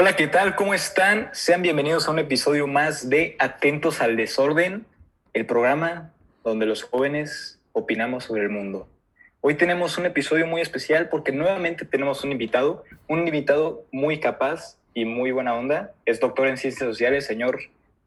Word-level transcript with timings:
Hola, 0.00 0.14
¿qué 0.14 0.28
tal? 0.28 0.54
¿Cómo 0.54 0.74
están? 0.74 1.28
Sean 1.32 1.60
bienvenidos 1.60 2.06
a 2.06 2.12
un 2.12 2.20
episodio 2.20 2.68
más 2.68 3.10
de 3.10 3.34
Atentos 3.40 4.00
al 4.00 4.16
Desorden, 4.16 4.86
el 5.32 5.44
programa 5.44 6.12
donde 6.44 6.66
los 6.66 6.84
jóvenes 6.84 7.60
opinamos 7.72 8.22
sobre 8.22 8.42
el 8.42 8.48
mundo. 8.48 8.88
Hoy 9.40 9.54
tenemos 9.54 9.98
un 9.98 10.06
episodio 10.06 10.46
muy 10.46 10.60
especial 10.60 11.08
porque 11.08 11.32
nuevamente 11.32 11.84
tenemos 11.84 12.22
un 12.22 12.30
invitado, 12.30 12.84
un 13.08 13.26
invitado 13.26 13.86
muy 13.90 14.20
capaz 14.20 14.78
y 14.94 15.04
muy 15.04 15.32
buena 15.32 15.56
onda. 15.56 15.92
Es 16.06 16.20
doctor 16.20 16.46
en 16.46 16.58
ciencias 16.58 16.88
sociales, 16.88 17.26
señor 17.26 17.58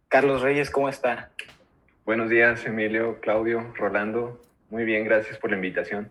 Carlos 0.08 0.42
Reyes, 0.42 0.70
¿cómo 0.70 0.88
está? 0.88 1.32
Buenos 2.06 2.30
días, 2.30 2.66
Emilio, 2.66 3.20
Claudio, 3.20 3.74
Rolando. 3.76 4.42
Muy 4.70 4.86
bien, 4.86 5.04
gracias 5.04 5.38
por 5.38 5.50
la 5.50 5.58
invitación. 5.58 6.10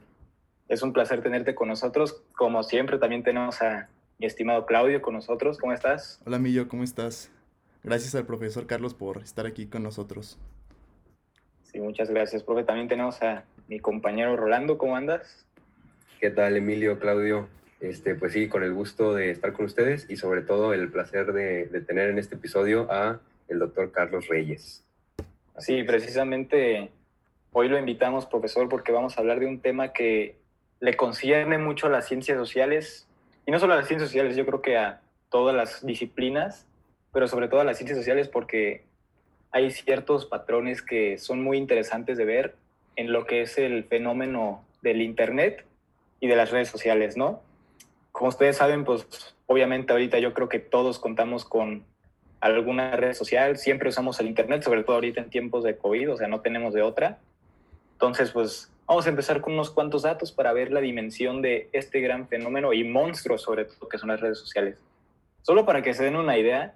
Es 0.69 0.83
un 0.83 0.93
placer 0.93 1.23
tenerte 1.23 1.55
con 1.55 1.69
nosotros. 1.69 2.23
Como 2.37 2.63
siempre, 2.65 2.99
también 2.99 3.23
tenemos 3.23 3.63
a 3.63 3.89
mi 4.21 4.27
estimado 4.27 4.67
Claudio 4.67 5.01
con 5.01 5.15
nosotros. 5.15 5.57
¿Cómo 5.57 5.73
estás? 5.73 6.21
Hola, 6.27 6.39
Millo, 6.39 6.69
¿cómo 6.69 6.85
estás? 6.85 7.33
Gracias 7.83 8.15
al 8.15 8.27
profesor 8.27 8.67
Carlos 8.67 8.93
por 8.93 9.23
estar 9.23 9.47
aquí 9.47 9.67
con 9.67 9.83
nosotros. 9.83 10.39
Sí, 11.63 11.81
muchas 11.81 12.11
gracias, 12.11 12.43
profe. 12.43 12.65
También 12.65 12.87
tenemos 12.87 13.23
a 13.23 13.45
mi 13.67 13.81
compañero 13.81 14.37
Rolando. 14.37 14.77
¿Cómo 14.77 14.95
andas? 14.95 15.47
¿Qué 16.21 16.29
tal, 16.29 16.59
Emilio, 16.59 16.99
Claudio? 16.99 17.49
Este, 17.81 18.15
pues 18.15 18.35
sí, 18.35 18.47
con 18.47 18.63
el 18.63 18.75
gusto 18.75 19.15
de 19.15 19.31
estar 19.31 19.55
con 19.55 19.65
ustedes 19.65 20.05
y 20.11 20.17
sobre 20.17 20.43
todo 20.43 20.75
el 20.75 20.93
placer 20.93 21.33
de, 21.33 21.65
de 21.69 21.81
tener 21.81 22.11
en 22.11 22.19
este 22.19 22.35
episodio 22.35 22.93
a 22.93 23.21
el 23.49 23.59
doctor 23.59 23.91
Carlos 23.91 24.29
Reyes. 24.29 24.85
Sí, 25.57 25.83
precisamente 25.85 26.91
hoy 27.53 27.69
lo 27.71 27.79
invitamos, 27.79 28.27
profesor, 28.27 28.69
porque 28.69 28.93
vamos 28.93 29.17
a 29.17 29.23
hablar 29.23 29.41
de 29.41 29.47
un 29.47 29.61
tema 29.61 29.95
que 29.95 30.37
le 30.79 30.95
concierne 30.95 31.57
mucho 31.57 31.87
a 31.87 31.91
las 31.91 32.07
ciencias 32.07 32.37
sociales, 32.37 33.07
y 33.51 33.53
no 33.53 33.59
solo 33.59 33.73
a 33.73 33.77
las 33.79 33.89
ciencias 33.89 34.11
sociales, 34.11 34.37
yo 34.37 34.47
creo 34.47 34.63
que 34.63 34.77
a 34.77 35.01
todas 35.29 35.57
las 35.57 35.85
disciplinas, 35.85 36.69
pero 37.13 37.27
sobre 37.27 37.49
todo 37.49 37.59
a 37.59 37.65
las 37.65 37.79
ciencias 37.79 37.99
sociales 37.99 38.29
porque 38.29 38.85
hay 39.51 39.73
ciertos 39.73 40.25
patrones 40.25 40.83
que 40.83 41.19
son 41.19 41.43
muy 41.43 41.59
interesantes 41.59 42.17
de 42.17 42.25
ver 42.25 42.55
en 42.95 43.13
lo 43.13 43.27
que 43.27 43.43
es 43.43 43.59
el 43.59 43.83
fenómeno 43.83 44.65
del 44.83 45.03
Internet 45.03 45.67
y 46.21 46.29
de 46.29 46.37
las 46.37 46.53
redes 46.53 46.69
sociales, 46.69 47.17
¿no? 47.17 47.43
Como 48.13 48.29
ustedes 48.29 48.57
saben, 48.57 48.85
pues 48.85 49.35
obviamente 49.47 49.93
ahorita 49.93 50.21
yo 50.21 50.33
creo 50.33 50.49
que 50.49 50.61
todos 50.61 51.01
contamos 51.01 51.45
con 51.45 51.85
alguna 52.39 52.95
red 52.95 53.15
social, 53.15 53.59
siempre 53.59 53.89
usamos 53.89 54.21
el 54.21 54.29
Internet, 54.29 54.63
sobre 54.63 54.85
todo 54.85 54.95
ahorita 54.95 55.23
en 55.23 55.29
tiempos 55.29 55.65
de 55.65 55.77
COVID, 55.77 56.13
o 56.13 56.17
sea, 56.17 56.29
no 56.29 56.41
tenemos 56.41 56.73
de 56.73 56.83
otra. 56.83 57.19
Entonces, 57.95 58.31
pues 58.31 58.71
vamos 58.91 59.07
a 59.07 59.11
empezar 59.11 59.41
con 59.41 59.53
unos 59.53 59.71
cuantos 59.71 60.03
datos 60.03 60.33
para 60.33 60.53
ver 60.53 60.73
la 60.73 60.81
dimensión 60.81 61.43
de 61.43 61.69
este 61.73 62.01
gran 62.01 62.27
fenómeno 62.27 62.73
y 62.73 62.83
monstruo 62.83 63.39
sobre 63.39 63.65
todo 63.65 63.89
que 63.89 63.99
son 63.99 64.09
las 64.09 64.21
redes 64.21 64.41
sociales. 64.41 64.79
Solo 65.43 65.65
para 65.65 65.81
que 65.81 65.95
se 65.95 66.03
den 66.03 66.17
una 66.17 66.37
idea, 66.37 66.75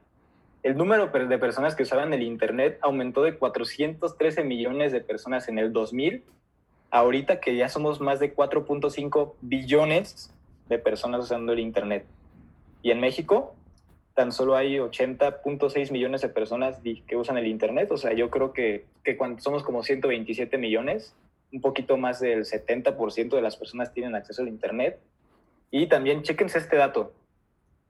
el 0.62 0.76
número 0.76 1.08
de 1.08 1.38
personas 1.38 1.74
que 1.74 1.82
usaban 1.82 2.14
el 2.14 2.22
Internet 2.22 2.78
aumentó 2.82 3.24
de 3.24 3.36
413 3.36 4.44
millones 4.44 4.92
de 4.92 5.00
personas 5.00 5.48
en 5.48 5.58
el 5.58 5.72
2000, 5.72 6.22
ahorita 6.92 7.40
que 7.40 7.56
ya 7.56 7.68
somos 7.68 8.00
más 8.00 8.20
de 8.20 8.32
4.5 8.32 9.32
billones 9.40 10.32
de 10.68 10.78
personas 10.78 11.24
usando 11.24 11.52
el 11.52 11.58
Internet. 11.58 12.06
Y 12.84 12.92
en 12.92 13.00
México, 13.00 13.56
tan 14.14 14.30
solo 14.30 14.54
hay 14.54 14.76
80.6 14.76 15.90
millones 15.90 16.20
de 16.20 16.28
personas 16.28 16.78
que 17.08 17.16
usan 17.16 17.38
el 17.38 17.48
Internet. 17.48 17.90
O 17.90 17.96
sea, 17.96 18.12
yo 18.12 18.30
creo 18.30 18.52
que, 18.52 18.84
que 19.02 19.16
cuando 19.16 19.42
somos 19.42 19.64
como 19.64 19.82
127 19.82 20.58
millones, 20.58 21.12
un 21.54 21.60
poquito 21.60 21.96
más 21.96 22.18
del 22.18 22.44
70% 22.44 23.28
de 23.30 23.40
las 23.40 23.56
personas 23.56 23.92
tienen 23.92 24.16
acceso 24.16 24.42
al 24.42 24.48
Internet. 24.48 24.98
Y 25.70 25.86
también 25.86 26.22
chequense 26.22 26.58
este 26.58 26.76
dato, 26.76 27.12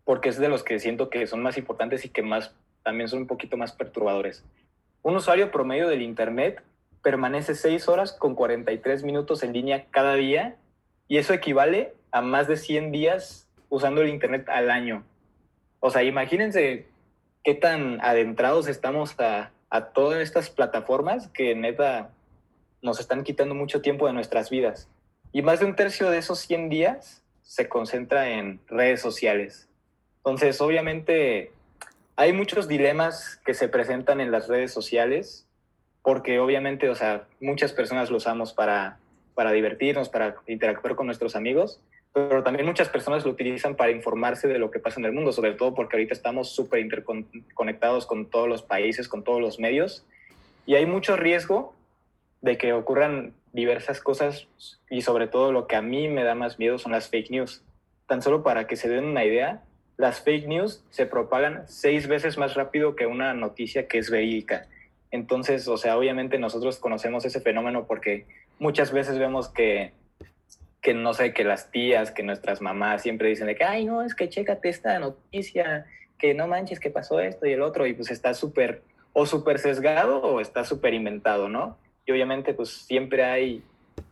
porque 0.05 0.29
es 0.29 0.39
de 0.39 0.48
los 0.48 0.62
que 0.62 0.79
siento 0.79 1.09
que 1.09 1.27
son 1.27 1.43
más 1.43 1.57
importantes 1.57 2.05
y 2.05 2.11
que 2.11 2.23
más 2.23 2.55
también 2.83 3.09
son 3.09 3.20
un 3.20 3.27
poquito 3.27 3.57
más 3.57 3.73
perturbadores. 3.73 4.45
Un 5.03 5.17
usuario 5.17 5.51
promedio 5.51 5.89
del 5.89 6.03
Internet 6.03 6.62
permanece 7.03 7.55
6 7.55 7.89
horas 7.89 8.13
con 8.13 8.35
43 8.35 9.03
minutos 9.03 9.42
en 9.42 9.55
línea 9.55 9.86
cada 9.91 10.14
día 10.14 10.57
y 11.08 11.17
eso 11.17 11.33
equivale 11.33 11.95
a 12.11 12.20
más 12.20 12.47
de 12.48 12.58
100 12.58 12.92
días 12.92 13.48
usando 13.70 14.03
el 14.03 14.11
Internet 14.11 14.47
al 14.48 14.70
año. 14.70 15.05
O 15.80 15.91
sea, 15.91 16.03
imagínense 16.03 16.86
qué 17.42 17.55
tan 17.55 17.98
adentrados 18.03 18.69
estamos 18.69 19.19
a, 19.20 19.53
a 19.70 19.86
todas 19.86 20.20
estas 20.20 20.51
plataformas 20.51 21.29
que 21.29 21.55
neta 21.55 22.14
nos 22.84 23.00
están 23.00 23.24
quitando 23.24 23.55
mucho 23.55 23.80
tiempo 23.80 24.06
de 24.06 24.12
nuestras 24.12 24.50
vidas. 24.50 24.89
Y 25.33 25.42
más 25.42 25.58
de 25.58 25.67
un 25.67 25.74
tercio 25.74 26.11
de 26.11 26.18
esos 26.18 26.39
100 26.40 26.68
días 26.68 27.22
se 27.42 27.68
concentra 27.68 28.28
en 28.30 28.61
redes 28.68 29.00
sociales. 29.00 29.68
Entonces, 30.18 30.61
obviamente, 30.61 31.50
hay 32.14 32.33
muchos 32.33 32.68
dilemas 32.68 33.40
que 33.44 33.55
se 33.55 33.68
presentan 33.68 34.20
en 34.20 34.30
las 34.30 34.48
redes 34.48 34.73
sociales, 34.73 35.46
porque 36.02 36.39
obviamente, 36.39 36.89
o 36.90 36.94
sea, 36.94 37.24
muchas 37.40 37.73
personas 37.73 38.11
lo 38.11 38.18
usamos 38.18 38.52
para, 38.52 38.98
para 39.34 39.52
divertirnos, 39.52 40.11
para 40.11 40.36
interactuar 40.46 40.94
con 40.94 41.06
nuestros 41.06 41.36
amigos, 41.36 41.80
pero 42.12 42.42
también 42.44 42.67
muchas 42.67 42.89
personas 42.89 43.24
lo 43.24 43.33
utilizan 43.33 43.74
para 43.74 43.90
informarse 43.90 44.46
de 44.46 44.58
lo 44.58 44.70
que 44.70 44.78
pasa 44.78 45.00
en 45.00 45.06
el 45.06 45.12
mundo, 45.12 45.33
sobre 45.33 45.52
todo 45.52 45.74
porque 45.74 45.96
ahorita 45.96 46.14
estamos 46.14 46.50
súper 46.50 46.80
interconectados 46.80 48.06
con 48.06 48.27
todos 48.27 48.48
los 48.48 48.62
países, 48.62 49.08
con 49.08 49.24
todos 49.24 49.40
los 49.40 49.58
medios, 49.58 50.05
y 50.67 50.77
hay 50.77 50.86
mucho 50.86 51.17
riesgo 51.17 51.73
de 52.44 52.58
que 52.58 52.74
ocurran 52.74 53.32
diversas 53.55 54.00
cosas 54.00 54.48
y 54.90 55.00
sobre 55.00 55.28
todo 55.28 55.50
lo 55.50 55.66
que 55.66 55.77
a 55.77 55.82
mí 55.82 56.08
me 56.08 56.24
da 56.24 56.34
más 56.34 56.58
miedo 56.58 56.77
son 56.77 56.92
las 56.92 57.08
fake 57.08 57.30
news. 57.30 57.64
Tan 58.06 58.20
solo 58.20 58.42
para 58.42 58.66
que 58.66 58.77
se 58.77 58.90
den 58.90 59.06
una 59.06 59.24
idea, 59.24 59.62
las 59.96 60.20
fake 60.20 60.46
news 60.46 60.84
se 60.90 61.06
propagan 61.06 61.62
seis 61.66 62.06
veces 62.06 62.36
más 62.36 62.55
rápido 62.55 62.96
que 62.96 63.06
una 63.06 63.32
noticia 63.32 63.88
que 63.88 63.96
es 63.96 64.10
verídica. 64.10 64.66
Entonces, 65.10 65.66
o 65.68 65.78
sea, 65.78 65.96
obviamente 65.96 66.38
nosotros 66.38 66.78
conocemos 66.78 67.24
ese 67.24 67.40
fenómeno 67.40 67.86
porque 67.86 68.27
muchas 68.58 68.92
veces 68.92 69.18
vemos 69.18 69.48
que 69.48 69.94
que 70.82 70.92
no 70.92 71.14
sé, 71.14 71.32
que 71.32 71.44
las 71.44 71.70
tías, 71.70 72.11
que 72.11 72.22
nuestras 72.22 72.61
mamás 72.61 73.00
siempre 73.00 73.30
dicen 73.30 73.46
de 73.46 73.55
que, 73.55 73.64
ay, 73.64 73.86
no, 73.86 74.02
es 74.02 74.14
que 74.14 74.28
chécate 74.28 74.68
esta 74.68 74.98
noticia, 74.98 75.86
que 76.18 76.34
no 76.34 76.46
manches, 76.46 76.78
que 76.78 76.90
pasó 76.90 77.20
esto 77.20 77.46
y 77.46 77.52
el 77.52 77.62
otro, 77.62 77.86
y 77.86 77.94
pues 77.94 78.11
está 78.11 78.34
súper, 78.34 78.82
o 79.14 79.24
súper 79.24 79.58
sesgado 79.58 80.20
o 80.20 80.40
está 80.40 80.62
súper 80.62 80.92
inventado, 80.92 81.48
¿no? 81.48 81.78
Y 82.07 82.13
obviamente 82.13 82.55
pues 82.55 82.70
siempre 82.70 83.25
hay 83.25 83.63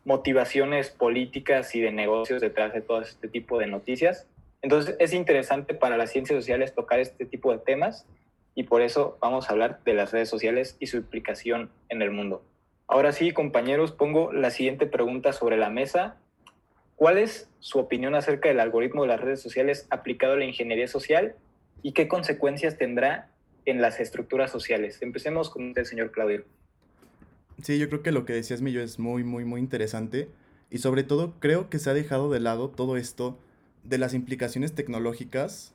motivaciones 0.04 0.90
políticas 0.90 1.74
y 1.74 1.80
de 1.80 1.92
negocios 1.92 2.40
detrás 2.40 2.72
de 2.72 2.80
todo 2.80 3.00
este 3.02 3.28
tipo 3.28 3.58
de 3.58 3.66
noticias. 3.66 4.26
Entonces 4.62 4.96
es 4.98 5.12
interesante 5.12 5.74
para 5.74 5.96
las 5.96 6.10
ciencias 6.10 6.38
sociales 6.38 6.74
tocar 6.74 7.00
este 7.00 7.26
tipo 7.26 7.52
de 7.52 7.58
temas 7.58 8.06
y 8.54 8.64
por 8.64 8.82
eso 8.82 9.18
vamos 9.20 9.48
a 9.48 9.52
hablar 9.52 9.80
de 9.84 9.94
las 9.94 10.12
redes 10.12 10.28
sociales 10.28 10.76
y 10.78 10.86
su 10.86 10.98
implicación 10.98 11.70
en 11.88 12.02
el 12.02 12.10
mundo. 12.10 12.42
Ahora 12.86 13.12
sí, 13.12 13.32
compañeros, 13.32 13.92
pongo 13.92 14.32
la 14.32 14.50
siguiente 14.50 14.86
pregunta 14.86 15.32
sobre 15.32 15.56
la 15.56 15.70
mesa 15.70 16.18
¿Cuál 17.02 17.18
es 17.18 17.50
su 17.58 17.80
opinión 17.80 18.14
acerca 18.14 18.48
del 18.48 18.60
algoritmo 18.60 19.02
de 19.02 19.08
las 19.08 19.20
redes 19.20 19.40
sociales 19.42 19.88
aplicado 19.90 20.34
a 20.34 20.36
la 20.36 20.44
ingeniería 20.44 20.86
social 20.86 21.34
y 21.82 21.94
qué 21.94 22.06
consecuencias 22.06 22.78
tendrá 22.78 23.28
en 23.64 23.82
las 23.82 23.98
estructuras 23.98 24.52
sociales? 24.52 25.02
Empecemos 25.02 25.50
con 25.50 25.70
usted, 25.70 25.82
señor 25.82 26.12
Claudio. 26.12 26.44
Sí, 27.60 27.78
yo 27.78 27.88
creo 27.88 28.02
que 28.02 28.12
lo 28.12 28.24
que 28.24 28.32
decías, 28.32 28.62
Millo, 28.62 28.80
es 28.80 28.98
muy, 28.98 29.24
muy, 29.24 29.44
muy 29.44 29.60
interesante. 29.60 30.30
Y 30.70 30.78
sobre 30.78 31.04
todo, 31.04 31.34
creo 31.38 31.68
que 31.68 31.78
se 31.78 31.90
ha 31.90 31.94
dejado 31.94 32.30
de 32.30 32.40
lado 32.40 32.70
todo 32.70 32.96
esto 32.96 33.38
de 33.84 33.98
las 33.98 34.14
implicaciones 34.14 34.74
tecnológicas 34.74 35.74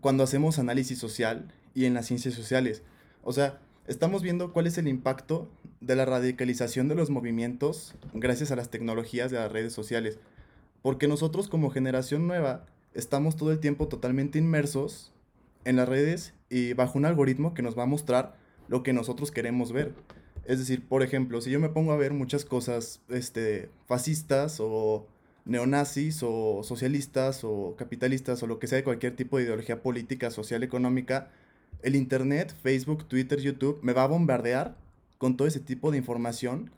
cuando 0.00 0.24
hacemos 0.24 0.58
análisis 0.58 0.98
social 0.98 1.52
y 1.74 1.84
en 1.84 1.94
las 1.94 2.06
ciencias 2.06 2.34
sociales. 2.34 2.82
O 3.22 3.32
sea, 3.32 3.60
estamos 3.86 4.22
viendo 4.22 4.52
cuál 4.52 4.66
es 4.66 4.78
el 4.78 4.88
impacto 4.88 5.48
de 5.80 5.96
la 5.96 6.04
radicalización 6.04 6.88
de 6.88 6.94
los 6.94 7.10
movimientos 7.10 7.94
gracias 8.14 8.50
a 8.50 8.56
las 8.56 8.70
tecnologías 8.70 9.30
de 9.30 9.38
las 9.38 9.52
redes 9.52 9.72
sociales. 9.72 10.18
Porque 10.82 11.08
nosotros 11.08 11.48
como 11.48 11.70
generación 11.70 12.26
nueva 12.26 12.66
estamos 12.94 13.36
todo 13.36 13.52
el 13.52 13.60
tiempo 13.60 13.88
totalmente 13.88 14.38
inmersos 14.38 15.12
en 15.64 15.76
las 15.76 15.88
redes 15.88 16.34
y 16.50 16.72
bajo 16.72 16.98
un 16.98 17.04
algoritmo 17.04 17.54
que 17.54 17.62
nos 17.62 17.78
va 17.78 17.84
a 17.84 17.86
mostrar 17.86 18.36
lo 18.68 18.82
que 18.82 18.92
nosotros 18.92 19.30
queremos 19.30 19.72
ver. 19.72 19.94
Es 20.44 20.58
decir, 20.58 20.86
por 20.86 21.02
ejemplo, 21.02 21.40
si 21.40 21.50
yo 21.50 21.60
me 21.60 21.68
pongo 21.68 21.92
a 21.92 21.96
ver 21.96 22.12
muchas 22.12 22.44
cosas 22.44 23.00
este, 23.08 23.70
fascistas 23.86 24.58
o 24.60 25.06
neonazis 25.44 26.22
o 26.22 26.62
socialistas 26.62 27.44
o 27.44 27.74
capitalistas 27.76 28.42
o 28.42 28.46
lo 28.46 28.58
que 28.58 28.66
sea 28.66 28.76
de 28.76 28.84
cualquier 28.84 29.14
tipo 29.16 29.38
de 29.38 29.44
ideología 29.44 29.82
política, 29.82 30.30
social, 30.30 30.62
económica, 30.62 31.30
el 31.82 31.96
Internet, 31.96 32.54
Facebook, 32.62 33.06
Twitter, 33.06 33.40
YouTube, 33.40 33.78
me 33.82 33.92
va 33.92 34.04
a 34.04 34.08
bombardear 34.08 34.76
con 35.18 35.36
todo 35.36 35.46
ese 35.48 35.60
tipo 35.60 35.90
de 35.90 35.98
información 35.98 36.70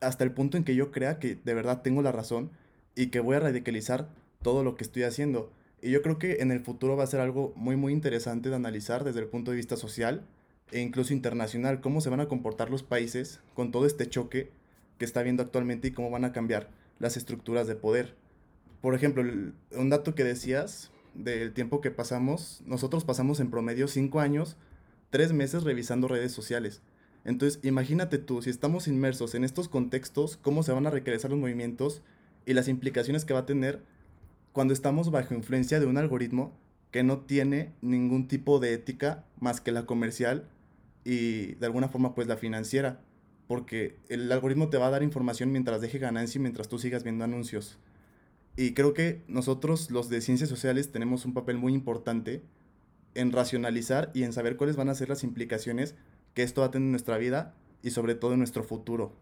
hasta 0.00 0.24
el 0.24 0.32
punto 0.32 0.56
en 0.56 0.64
que 0.64 0.74
yo 0.74 0.90
crea 0.90 1.18
que 1.18 1.36
de 1.36 1.54
verdad 1.54 1.82
tengo 1.82 2.02
la 2.02 2.12
razón 2.12 2.50
y 2.94 3.06
que 3.06 3.20
voy 3.20 3.36
a 3.36 3.40
radicalizar 3.40 4.08
todo 4.42 4.64
lo 4.64 4.76
que 4.76 4.84
estoy 4.84 5.04
haciendo. 5.04 5.52
Y 5.80 5.90
yo 5.90 6.02
creo 6.02 6.18
que 6.18 6.36
en 6.40 6.50
el 6.50 6.60
futuro 6.60 6.96
va 6.96 7.04
a 7.04 7.08
ser 7.08 7.20
algo 7.20 7.52
muy 7.56 7.76
muy 7.76 7.92
interesante 7.92 8.48
de 8.48 8.56
analizar 8.56 9.04
desde 9.04 9.20
el 9.20 9.26
punto 9.26 9.50
de 9.50 9.56
vista 9.56 9.76
social 9.76 10.26
e 10.72 10.80
incluso 10.80 11.12
internacional, 11.12 11.80
cómo 11.80 12.00
se 12.00 12.10
van 12.10 12.20
a 12.20 12.28
comportar 12.28 12.70
los 12.70 12.82
países 12.82 13.40
con 13.54 13.70
todo 13.70 13.86
este 13.86 14.08
choque 14.08 14.50
que 14.98 15.04
está 15.04 15.22
viendo 15.22 15.42
actualmente 15.42 15.88
y 15.88 15.92
cómo 15.92 16.10
van 16.10 16.24
a 16.24 16.32
cambiar 16.32 16.70
las 16.98 17.16
estructuras 17.16 17.66
de 17.66 17.76
poder. 17.76 18.16
Por 18.80 18.94
ejemplo, 18.94 19.22
un 19.72 19.90
dato 19.90 20.14
que 20.14 20.24
decías 20.24 20.90
del 21.14 21.52
tiempo 21.52 21.80
que 21.80 21.90
pasamos, 21.90 22.62
nosotros 22.66 23.04
pasamos 23.04 23.40
en 23.40 23.50
promedio 23.50 23.88
cinco 23.88 24.20
años, 24.20 24.56
tres 25.10 25.32
meses 25.32 25.62
revisando 25.62 26.08
redes 26.08 26.32
sociales. 26.32 26.82
Entonces, 27.24 27.60
imagínate 27.62 28.18
tú, 28.18 28.42
si 28.42 28.50
estamos 28.50 28.86
inmersos 28.86 29.34
en 29.34 29.44
estos 29.44 29.68
contextos, 29.68 30.36
cómo 30.36 30.62
se 30.62 30.72
van 30.72 30.86
a 30.86 30.90
regresar 30.90 31.30
los 31.30 31.40
movimientos 31.40 32.02
y 32.44 32.52
las 32.52 32.68
implicaciones 32.68 33.24
que 33.24 33.32
va 33.32 33.40
a 33.40 33.46
tener 33.46 33.82
cuando 34.52 34.74
estamos 34.74 35.10
bajo 35.10 35.34
influencia 35.34 35.80
de 35.80 35.86
un 35.86 35.96
algoritmo 35.96 36.52
que 36.94 37.02
no 37.02 37.18
tiene 37.22 37.72
ningún 37.80 38.28
tipo 38.28 38.60
de 38.60 38.72
ética 38.72 39.24
más 39.40 39.60
que 39.60 39.72
la 39.72 39.84
comercial 39.84 40.46
y 41.02 41.56
de 41.56 41.66
alguna 41.66 41.88
forma 41.88 42.14
pues 42.14 42.28
la 42.28 42.36
financiera, 42.36 43.00
porque 43.48 43.96
el 44.08 44.30
algoritmo 44.30 44.70
te 44.70 44.78
va 44.78 44.86
a 44.86 44.90
dar 44.90 45.02
información 45.02 45.50
mientras 45.50 45.80
deje 45.80 45.98
ganancia 45.98 46.38
y 46.38 46.42
mientras 46.42 46.68
tú 46.68 46.78
sigas 46.78 47.02
viendo 47.02 47.24
anuncios. 47.24 47.80
Y 48.56 48.74
creo 48.74 48.94
que 48.94 49.22
nosotros 49.26 49.90
los 49.90 50.08
de 50.08 50.20
ciencias 50.20 50.48
sociales 50.48 50.92
tenemos 50.92 51.24
un 51.24 51.34
papel 51.34 51.58
muy 51.58 51.74
importante 51.74 52.42
en 53.16 53.32
racionalizar 53.32 54.12
y 54.14 54.22
en 54.22 54.32
saber 54.32 54.56
cuáles 54.56 54.76
van 54.76 54.88
a 54.88 54.94
ser 54.94 55.08
las 55.08 55.24
implicaciones 55.24 55.96
que 56.32 56.44
esto 56.44 56.60
va 56.60 56.68
a 56.68 56.70
tener 56.70 56.86
en 56.86 56.92
nuestra 56.92 57.18
vida 57.18 57.56
y 57.82 57.90
sobre 57.90 58.14
todo 58.14 58.34
en 58.34 58.38
nuestro 58.38 58.62
futuro. 58.62 59.16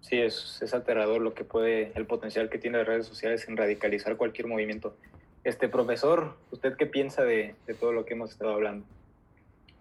Sí, 0.00 0.16
es, 0.16 0.58
es 0.60 0.74
aterrador 0.74 1.22
lo 1.22 1.32
que 1.32 1.44
puede, 1.44 1.92
el 1.94 2.06
potencial 2.06 2.50
que 2.50 2.58
tiene 2.58 2.78
las 2.78 2.88
redes 2.88 3.06
sociales 3.06 3.48
en 3.48 3.56
radicalizar 3.56 4.16
cualquier 4.16 4.48
movimiento. 4.48 4.96
Este 5.44 5.68
profesor, 5.68 6.36
¿usted 6.50 6.76
qué 6.76 6.86
piensa 6.86 7.22
de, 7.22 7.54
de 7.66 7.74
todo 7.74 7.92
lo 7.92 8.06
que 8.06 8.14
hemos 8.14 8.32
estado 8.32 8.54
hablando? 8.54 8.86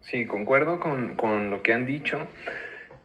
Sí, 0.01 0.25
concuerdo 0.25 0.80
con, 0.80 1.15
con, 1.15 1.50
lo 1.50 1.63
que 1.63 1.74
han 1.74 1.86
dicho. 1.86 2.27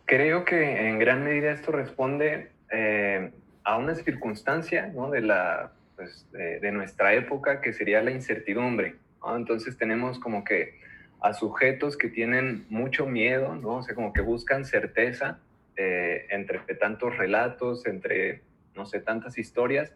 Creo 0.04 0.44
que 0.44 0.88
en 0.88 0.98
gran 0.98 1.22
medida 1.22 1.52
esto 1.52 1.70
responde 1.70 2.50
eh, 2.72 3.30
a 3.62 3.76
una 3.76 3.94
circunstancia 3.94 4.88
¿no? 4.88 5.10
de, 5.10 5.20
la, 5.20 5.72
pues, 5.94 6.26
de, 6.32 6.72
nuestra 6.72 7.14
época 7.14 7.60
que 7.60 7.72
sería 7.72 8.02
la 8.02 8.10
incertidumbre. 8.10 8.96
Entonces 9.36 9.76
tenemos 9.76 10.18
como 10.18 10.42
que 10.42 10.80
a 11.20 11.34
sujetos 11.34 11.96
que 11.96 12.08
tienen 12.08 12.66
mucho 12.68 13.06
miedo, 13.06 13.54
¿no? 13.54 13.76
O 13.76 13.82
sea, 13.82 13.94
como 13.94 14.12
que 14.12 14.20
buscan 14.20 14.64
certeza 14.64 15.38
eh, 15.76 16.26
entre 16.30 16.58
tantos 16.76 17.16
relatos, 17.16 17.86
entre, 17.86 18.42
no 18.74 18.86
sé, 18.86 19.00
tantas 19.00 19.38
historias, 19.38 19.92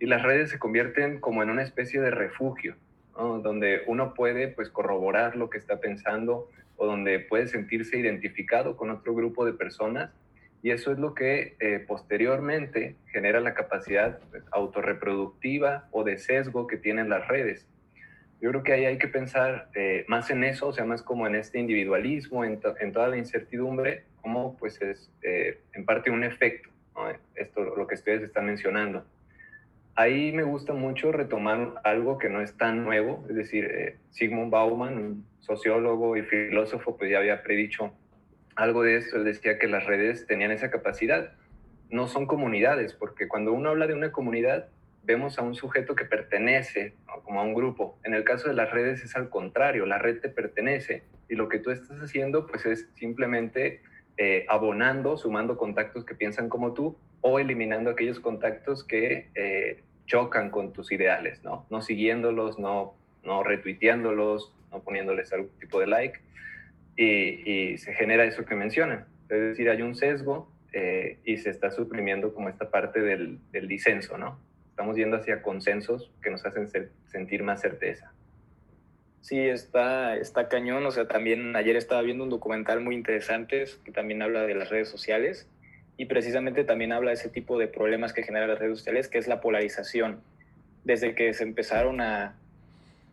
y 0.00 0.06
las 0.06 0.22
redes 0.22 0.50
se 0.50 0.58
convierten 0.58 1.20
como 1.20 1.42
en 1.42 1.50
una 1.50 1.62
especie 1.62 2.00
de 2.00 2.10
refugio. 2.10 2.76
Donde 3.16 3.82
uno 3.86 4.12
puede, 4.12 4.48
pues, 4.48 4.70
corroborar 4.70 5.36
lo 5.36 5.48
que 5.48 5.58
está 5.58 5.78
pensando 5.78 6.50
o 6.76 6.86
donde 6.86 7.20
puede 7.20 7.46
sentirse 7.46 7.96
identificado 7.96 8.76
con 8.76 8.90
otro 8.90 9.14
grupo 9.14 9.44
de 9.44 9.52
personas, 9.52 10.10
y 10.62 10.72
eso 10.72 10.90
es 10.90 10.98
lo 10.98 11.14
que 11.14 11.54
eh, 11.60 11.84
posteriormente 11.86 12.96
genera 13.12 13.38
la 13.40 13.54
capacidad 13.54 14.18
pues, 14.30 14.42
autorreproductiva 14.50 15.86
o 15.92 16.02
de 16.02 16.18
sesgo 16.18 16.66
que 16.66 16.76
tienen 16.76 17.08
las 17.08 17.28
redes 17.28 17.68
yo 18.44 18.50
creo 18.50 18.62
que 18.62 18.72
ahí 18.74 18.84
hay 18.84 18.98
que 18.98 19.08
pensar 19.08 19.70
eh, 19.74 20.04
más 20.06 20.28
en 20.30 20.44
eso, 20.44 20.68
o 20.68 20.72
sea, 20.74 20.84
más 20.84 21.02
como 21.02 21.26
en 21.26 21.34
este 21.34 21.58
individualismo, 21.58 22.44
en, 22.44 22.60
to 22.60 22.74
en 22.78 22.92
toda 22.92 23.08
la 23.08 23.16
incertidumbre, 23.16 24.04
como 24.20 24.54
pues 24.58 24.82
es 24.82 25.10
eh, 25.22 25.60
en 25.72 25.86
parte 25.86 26.10
un 26.10 26.24
efecto, 26.24 26.68
esto 27.36 27.74
lo 27.74 27.86
que 27.86 27.94
ustedes 27.94 28.22
están 28.22 28.44
mencionando. 28.44 29.06
Ahí 29.96 30.32
me 30.32 30.42
gusta 30.42 30.72
mucho 30.72 31.12
retomar 31.12 31.74
algo 31.84 32.18
que 32.18 32.28
no 32.28 32.40
es 32.40 32.56
tan 32.56 32.82
nuevo, 32.82 33.24
es 33.28 33.36
decir, 33.36 33.64
eh, 33.64 33.98
Sigmund 34.10 34.50
Bauman, 34.50 34.98
un 34.98 35.26
sociólogo 35.38 36.16
y 36.16 36.22
filósofo, 36.22 36.96
pues 36.96 37.10
ya 37.10 37.18
había 37.18 37.42
predicho 37.44 37.92
algo 38.56 38.82
de 38.82 38.96
esto, 38.96 39.16
él 39.16 39.24
decía 39.24 39.58
que 39.58 39.68
las 39.68 39.86
redes 39.86 40.26
tenían 40.26 40.50
esa 40.50 40.70
capacidad. 40.70 41.32
No 41.90 42.08
son 42.08 42.26
comunidades, 42.26 42.92
porque 42.92 43.28
cuando 43.28 43.52
uno 43.52 43.70
habla 43.70 43.86
de 43.86 43.94
una 43.94 44.10
comunidad, 44.10 44.68
vemos 45.04 45.38
a 45.38 45.42
un 45.42 45.54
sujeto 45.54 45.94
que 45.94 46.04
pertenece, 46.04 46.94
¿no? 47.06 47.22
como 47.22 47.40
a 47.40 47.44
un 47.44 47.54
grupo. 47.54 47.98
En 48.04 48.14
el 48.14 48.24
caso 48.24 48.48
de 48.48 48.54
las 48.54 48.70
redes 48.70 49.04
es 49.04 49.14
al 49.16 49.28
contrario, 49.28 49.86
la 49.86 49.98
red 49.98 50.20
te 50.20 50.28
pertenece 50.28 51.04
y 51.28 51.34
lo 51.34 51.48
que 51.48 51.58
tú 51.58 51.70
estás 51.70 51.98
haciendo 52.00 52.46
pues 52.46 52.66
es 52.66 52.88
simplemente 52.94 53.82
eh, 54.16 54.46
abonando, 54.48 55.16
sumando 55.16 55.56
contactos 55.56 56.04
que 56.04 56.14
piensan 56.14 56.48
como 56.48 56.72
tú 56.72 56.96
o 57.20 57.38
eliminando 57.38 57.90
aquellos 57.90 58.20
contactos 58.20 58.84
que 58.84 59.28
eh, 59.34 59.82
chocan 60.06 60.50
con 60.50 60.72
tus 60.72 60.92
ideales, 60.92 61.42
¿no? 61.42 61.66
No 61.70 61.82
siguiéndolos, 61.82 62.58
no, 62.58 62.94
no 63.24 63.42
retuiteándolos, 63.42 64.54
no 64.70 64.80
poniéndoles 64.80 65.32
algún 65.32 65.50
tipo 65.58 65.80
de 65.80 65.86
like 65.86 66.20
y, 66.96 67.76
se 67.78 67.92
genera 67.94 68.24
eso 68.24 68.44
que 68.44 68.54
mencionan. 68.54 69.06
Es 69.28 69.40
decir, 69.40 69.68
hay 69.68 69.82
un 69.82 69.94
sesgo 69.96 70.48
eh, 70.72 71.18
y 71.24 71.38
se 71.38 71.50
está 71.50 71.70
suprimiendo 71.70 72.34
como 72.34 72.48
esta 72.48 72.70
parte 72.70 73.00
del, 73.00 73.40
disenso, 73.66 74.18
¿no? 74.18 74.38
estamos 74.70 74.96
yendo 74.96 75.16
hacia 75.16 75.40
consensos 75.40 76.10
que 76.22 76.30
nos 76.30 76.44
hacen 76.44 76.68
sentir 77.06 77.42
más 77.42 77.60
certeza. 77.60 78.12
Sí, 79.24 79.38
está, 79.40 80.16
está 80.16 80.48
cañón. 80.48 80.84
O 80.84 80.90
sea, 80.90 81.08
también 81.08 81.56
ayer 81.56 81.76
estaba 81.76 82.02
viendo 82.02 82.24
un 82.24 82.28
documental 82.28 82.82
muy 82.82 82.94
interesante 82.94 83.64
que 83.82 83.90
también 83.90 84.20
habla 84.20 84.42
de 84.42 84.54
las 84.54 84.68
redes 84.68 84.90
sociales 84.90 85.48
y 85.96 86.04
precisamente 86.04 86.62
también 86.62 86.92
habla 86.92 87.08
de 87.08 87.14
ese 87.14 87.30
tipo 87.30 87.58
de 87.58 87.66
problemas 87.66 88.12
que 88.12 88.22
generan 88.22 88.50
las 88.50 88.58
redes 88.58 88.76
sociales, 88.76 89.08
que 89.08 89.16
es 89.16 89.26
la 89.26 89.40
polarización. 89.40 90.20
Desde 90.84 91.14
que 91.14 91.32
se 91.32 91.42
empezaron 91.42 92.02
a, 92.02 92.36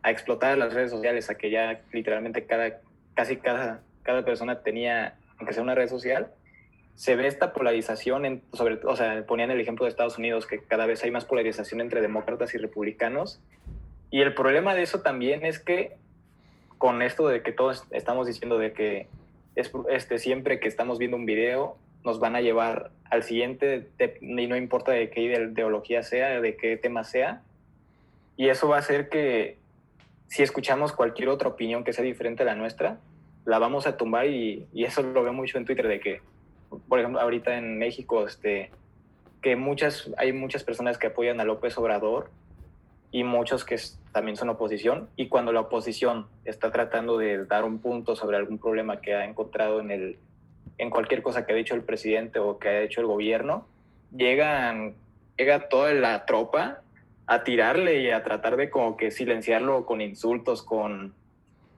a 0.04 0.12
explotar 0.12 0.58
las 0.58 0.74
redes 0.74 0.92
sociales, 0.92 1.30
a 1.30 1.36
que 1.36 1.50
ya 1.50 1.80
literalmente 1.94 2.44
cada, 2.44 2.82
casi 3.14 3.38
cada, 3.38 3.80
cada 4.04 4.26
persona 4.26 4.64
tenía, 4.64 5.16
aunque 5.38 5.54
sea 5.54 5.64
una 5.64 5.76
red 5.76 5.88
social, 5.88 6.28
se 6.96 7.16
ve 7.16 7.26
esta 7.26 7.54
polarización, 7.54 8.26
en, 8.26 8.42
sobre, 8.52 8.82
o 8.84 8.98
sea, 8.98 9.26
ponían 9.26 9.50
el 9.50 9.62
ejemplo 9.62 9.86
de 9.86 9.92
Estados 9.92 10.18
Unidos, 10.18 10.46
que 10.46 10.60
cada 10.60 10.86
vez 10.88 11.02
hay 11.06 11.12
más 11.12 11.24
polarización 11.24 11.80
entre 11.80 12.02
demócratas 12.02 12.54
y 12.54 12.58
republicanos. 12.58 13.40
Y 14.10 14.20
el 14.20 14.34
problema 14.34 14.76
de 14.76 14.82
eso 14.82 15.00
también 15.00 15.46
es 15.46 15.58
que 15.58 16.01
con 16.82 17.04
esto 17.04 17.28
de 17.28 17.44
que 17.44 17.52
todos 17.52 17.86
estamos 17.92 18.26
diciendo 18.26 18.58
de 18.58 18.74
que 18.74 19.08
es, 19.54 19.72
este, 19.92 20.18
siempre 20.18 20.60
que 20.60 20.68
estamos 20.68 20.98
viendo 20.98 21.16
un 21.16 21.28
video 21.28 21.78
nos 22.04 22.20
van 22.20 22.36
a 22.36 22.42
llevar 22.42 22.90
al 23.12 23.22
siguiente 23.22 23.88
y 24.20 24.48
no 24.48 24.58
importa 24.58 24.92
de 24.92 25.12
qué 25.12 25.22
ideología 25.22 26.02
sea, 26.02 26.42
de 26.42 26.58
qué 26.58 26.78
tema 26.78 27.04
sea. 27.04 27.44
Y 28.36 28.50
eso 28.50 28.68
va 28.68 28.78
a 28.78 28.80
hacer 28.80 29.10
que 29.10 29.60
si 30.28 30.42
escuchamos 30.42 30.92
cualquier 30.92 31.30
otra 31.30 31.50
opinión 31.50 31.84
que 31.84 31.94
sea 31.94 32.04
diferente 32.04 32.42
a 32.42 32.48
la 32.48 32.56
nuestra, 32.56 32.98
la 33.46 33.60
vamos 33.60 33.86
a 33.86 33.96
tumbar 33.96 34.26
y, 34.26 34.66
y 34.74 34.86
eso 34.86 35.04
lo 35.04 35.22
veo 35.22 35.34
mucho 35.34 35.60
en 35.60 35.66
Twitter 35.66 35.88
de 35.88 36.00
que 36.00 36.22
por 36.90 36.98
ejemplo, 36.98 37.22
ahorita 37.22 37.60
en 37.60 37.78
México, 37.78 38.26
este, 38.26 38.72
que 39.44 39.56
muchas, 39.56 40.10
hay 40.18 40.34
muchas 40.34 40.64
personas 40.64 40.98
que 40.98 41.08
apoyan 41.08 41.40
a 41.40 41.46
López 41.46 41.78
Obrador 41.78 42.32
y 43.12 43.24
muchos 43.24 43.66
que 43.66 43.78
también 44.12 44.38
son 44.38 44.50
oposición. 44.50 45.10
Y 45.16 45.28
cuando 45.28 45.52
la 45.52 45.62
oposición 45.62 46.28
está 46.46 46.72
tratando 46.72 47.18
de 47.18 47.46
dar 47.46 47.64
un 47.66 47.80
punto 47.80 48.16
sobre 48.16 48.38
algún 48.38 48.58
problema 48.58 49.02
que 49.02 49.14
ha 49.14 49.26
encontrado 49.26 49.80
en, 49.80 49.92
el, 49.92 50.20
en 50.78 50.90
cualquier 50.90 51.22
cosa 51.22 51.46
que 51.46 51.54
ha 51.54 51.56
dicho 51.56 51.76
el 51.76 51.84
presidente 51.84 52.40
o 52.40 52.58
que 52.58 52.70
ha 52.70 52.82
hecho 52.82 53.02
el 53.02 53.08
gobierno, 53.08 53.68
llegan, 54.16 54.96
llega 55.38 55.70
toda 55.70 55.94
la 55.94 56.26
tropa 56.26 56.82
a 57.28 57.44
tirarle 57.44 58.02
y 58.02 58.12
a 58.12 58.24
tratar 58.24 58.58
de 58.58 58.70
como 58.70 58.98
que 58.98 59.12
silenciarlo 59.12 59.86
con 59.86 60.02
insultos, 60.02 60.64
con, 60.64 61.14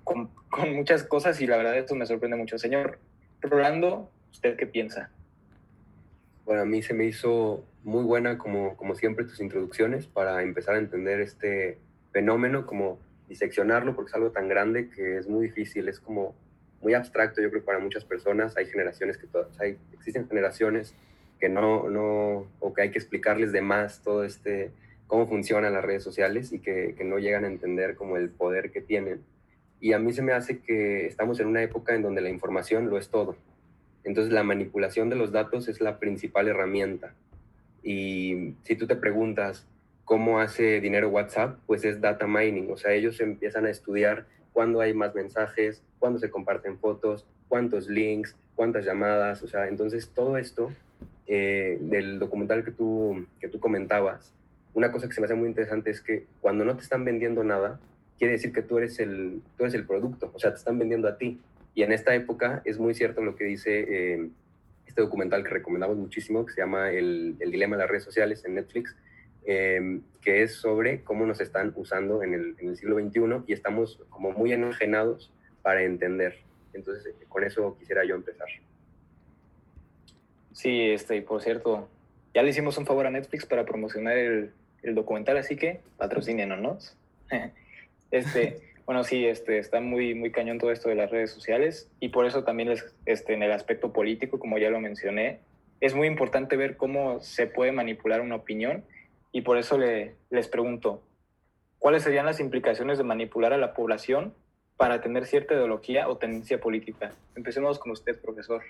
con, 0.03 0.29
con 0.49 0.73
muchas 0.75 1.03
cosas 1.03 1.41
y 1.41 1.47
la 1.47 1.57
verdad 1.57 1.77
esto 1.77 1.95
me 1.95 2.05
sorprende 2.05 2.37
mucho. 2.37 2.57
Señor 2.57 2.99
Rolando, 3.41 4.09
¿Usted 4.33 4.57
qué 4.57 4.67
piensa? 4.67 5.09
Bueno, 6.45 6.63
a 6.63 6.65
mí 6.65 6.81
se 6.81 6.93
me 6.93 7.05
hizo 7.05 7.63
muy 7.83 8.03
buena, 8.03 8.37
como, 8.37 8.75
como 8.75 8.95
siempre, 8.95 9.25
tus 9.25 9.39
introducciones 9.39 10.07
para 10.07 10.43
empezar 10.43 10.75
a 10.75 10.79
entender 10.79 11.21
este 11.21 11.77
fenómeno, 12.11 12.65
como 12.65 12.99
diseccionarlo, 13.29 13.95
porque 13.95 14.09
es 14.09 14.15
algo 14.15 14.31
tan 14.31 14.49
grande 14.49 14.89
que 14.89 15.17
es 15.17 15.27
muy 15.27 15.47
difícil, 15.47 15.87
es 15.87 15.99
como 15.99 16.35
muy 16.81 16.93
abstracto, 16.93 17.41
yo 17.41 17.49
creo, 17.49 17.63
para 17.63 17.79
muchas 17.79 18.03
personas. 18.03 18.57
Hay 18.57 18.65
generaciones 18.65 19.17
que 19.17 19.27
todas, 19.27 19.59
hay, 19.59 19.77
existen 19.93 20.27
generaciones 20.27 20.93
que 21.39 21.47
no, 21.47 21.89
no, 21.89 22.47
o 22.59 22.73
que 22.73 22.81
hay 22.83 22.91
que 22.91 22.99
explicarles 22.99 23.51
de 23.51 23.61
más 23.61 24.01
todo 24.01 24.23
este, 24.23 24.71
cómo 25.07 25.27
funcionan 25.27 25.73
las 25.73 25.83
redes 25.83 26.03
sociales 26.03 26.51
y 26.51 26.59
que, 26.59 26.93
que 26.97 27.03
no 27.05 27.19
llegan 27.19 27.45
a 27.45 27.47
entender 27.47 27.95
como 27.95 28.17
el 28.17 28.29
poder 28.29 28.71
que 28.71 28.81
tienen. 28.81 29.21
Y 29.79 29.93
a 29.93 29.99
mí 29.99 30.13
se 30.13 30.21
me 30.21 30.33
hace 30.33 30.59
que 30.59 31.05
estamos 31.07 31.39
en 31.39 31.47
una 31.47 31.61
época 31.61 31.95
en 31.95 32.01
donde 32.01 32.21
la 32.21 32.29
información 32.29 32.89
lo 32.89 32.97
es 32.97 33.09
todo. 33.09 33.35
Entonces 34.03 34.33
la 34.33 34.43
manipulación 34.43 35.09
de 35.09 35.15
los 35.15 35.31
datos 35.31 35.67
es 35.67 35.81
la 35.81 35.99
principal 35.99 36.47
herramienta. 36.47 37.13
Y 37.81 38.55
si 38.63 38.75
tú 38.75 38.87
te 38.87 38.95
preguntas 38.95 39.67
cómo 40.05 40.39
hace 40.39 40.81
dinero 40.81 41.09
WhatsApp, 41.09 41.59
pues 41.65 41.85
es 41.85 42.01
data 42.01 42.27
mining. 42.27 42.71
O 42.71 42.77
sea, 42.77 42.93
ellos 42.93 43.19
empiezan 43.19 43.65
a 43.65 43.69
estudiar 43.69 44.25
cuándo 44.51 44.81
hay 44.81 44.93
más 44.93 45.15
mensajes, 45.15 45.81
cuándo 45.99 46.19
se 46.19 46.29
comparten 46.29 46.77
fotos, 46.79 47.25
cuántos 47.47 47.87
links, 47.87 48.35
cuántas 48.55 48.85
llamadas. 48.85 49.43
O 49.43 49.47
sea, 49.47 49.67
entonces 49.67 50.09
todo 50.13 50.37
esto 50.37 50.71
eh, 51.27 51.77
del 51.81 52.19
documental 52.19 52.63
que 52.63 52.71
tú, 52.71 53.25
que 53.39 53.47
tú 53.47 53.59
comentabas, 53.59 54.33
una 54.73 54.91
cosa 54.91 55.07
que 55.07 55.13
se 55.13 55.21
me 55.21 55.25
hace 55.25 55.35
muy 55.35 55.47
interesante 55.47 55.91
es 55.91 56.01
que 56.01 56.25
cuando 56.41 56.65
no 56.65 56.75
te 56.75 56.81
están 56.81 57.05
vendiendo 57.05 57.43
nada, 57.43 57.79
quiere 58.17 58.33
decir 58.33 58.51
que 58.51 58.63
tú 58.63 58.77
eres 58.77 58.99
el, 58.99 59.41
tú 59.57 59.63
eres 59.63 59.75
el 59.75 59.85
producto. 59.85 60.31
O 60.33 60.39
sea, 60.39 60.51
te 60.51 60.57
están 60.57 60.79
vendiendo 60.79 61.07
a 61.07 61.17
ti. 61.17 61.39
Y 61.75 61.83
en 61.83 61.91
esta 61.91 62.13
época 62.13 62.61
es 62.65 62.77
muy 62.77 62.93
cierto 62.93 63.21
lo 63.21 63.35
que 63.35 63.45
dice 63.45 63.85
eh, 63.87 64.29
este 64.85 65.01
documental 65.01 65.43
que 65.43 65.49
recomendamos 65.49 65.97
muchísimo, 65.97 66.45
que 66.45 66.53
se 66.53 66.61
llama 66.61 66.91
el, 66.91 67.35
el, 67.39 67.51
Dilema 67.51 67.75
de 67.75 67.83
las 67.83 67.89
redes 67.89 68.03
sociales 68.03 68.45
en 68.45 68.55
Netflix, 68.55 68.95
em, 69.45 70.01
que 70.21 70.43
es 70.43 70.55
sobre 70.55 71.01
cómo 71.01 71.25
nos 71.25 71.41
están 71.41 71.73
usando 71.75 72.21
en 72.21 72.33
el, 72.33 72.55
en 72.59 72.69
el 72.69 72.77
siglo 72.77 72.99
XXI 72.99 73.43
y 73.47 73.53
estamos 73.53 73.99
como 74.09 74.31
muy 74.31 74.53
enajenados 74.53 75.31
para 75.63 75.81
entender. 75.81 76.37
Entonces, 76.73 77.15
con 77.27 77.43
eso 77.43 77.75
quisiera 77.79 78.05
yo 78.05 78.15
empezar. 78.15 78.47
Sí, 80.51 80.91
este, 80.91 81.17
y 81.17 81.21
por 81.21 81.41
cierto, 81.41 81.89
ya 82.35 82.43
le 82.43 82.51
hicimos 82.51 82.77
un 82.77 82.85
favor 82.85 83.07
a 83.07 83.11
Netflix 83.11 83.45
para 83.45 83.65
promocionar 83.65 84.17
el, 84.17 84.51
el 84.83 84.95
documental, 84.95 85.37
así 85.37 85.55
que 85.55 85.81
patrocínenos, 85.97 86.61
¿no? 86.61 86.77
este, 88.11 88.72
bueno, 88.85 89.03
sí, 89.03 89.25
este, 89.25 89.59
está 89.59 89.79
muy, 89.79 90.13
muy 90.13 90.31
cañón 90.31 90.57
todo 90.57 90.71
esto 90.71 90.89
de 90.89 90.95
las 90.95 91.09
redes 91.09 91.31
sociales 91.31 91.89
y 91.99 92.09
por 92.09 92.25
eso 92.25 92.43
también 92.43 92.69
es, 92.69 92.95
este, 93.05 93.33
en 93.33 93.43
el 93.43 93.51
aspecto 93.51 93.93
político, 93.93 94.39
como 94.39 94.57
ya 94.57 94.69
lo 94.69 94.79
mencioné, 94.79 95.39
es 95.79 95.95
muy 95.95 96.07
importante 96.07 96.57
ver 96.57 96.77
cómo 96.77 97.19
se 97.21 97.47
puede 97.47 97.71
manipular 97.71 98.21
una 98.21 98.35
opinión 98.35 98.83
y 99.31 99.41
por 99.41 99.57
eso 99.57 99.77
le, 99.77 100.15
les 100.29 100.47
pregunto, 100.47 101.01
¿cuáles 101.79 102.03
serían 102.03 102.25
las 102.25 102.39
implicaciones 102.39 102.97
de 102.97 103.03
manipular 103.03 103.53
a 103.53 103.57
la 103.57 103.73
población 103.73 104.33
para 104.77 105.01
tener 105.01 105.25
cierta 105.25 105.53
ideología 105.53 106.09
o 106.09 106.17
tendencia 106.17 106.59
política? 106.59 107.13
Empecemos 107.35 107.79
con 107.79 107.91
usted, 107.91 108.19
profesor. 108.21 108.63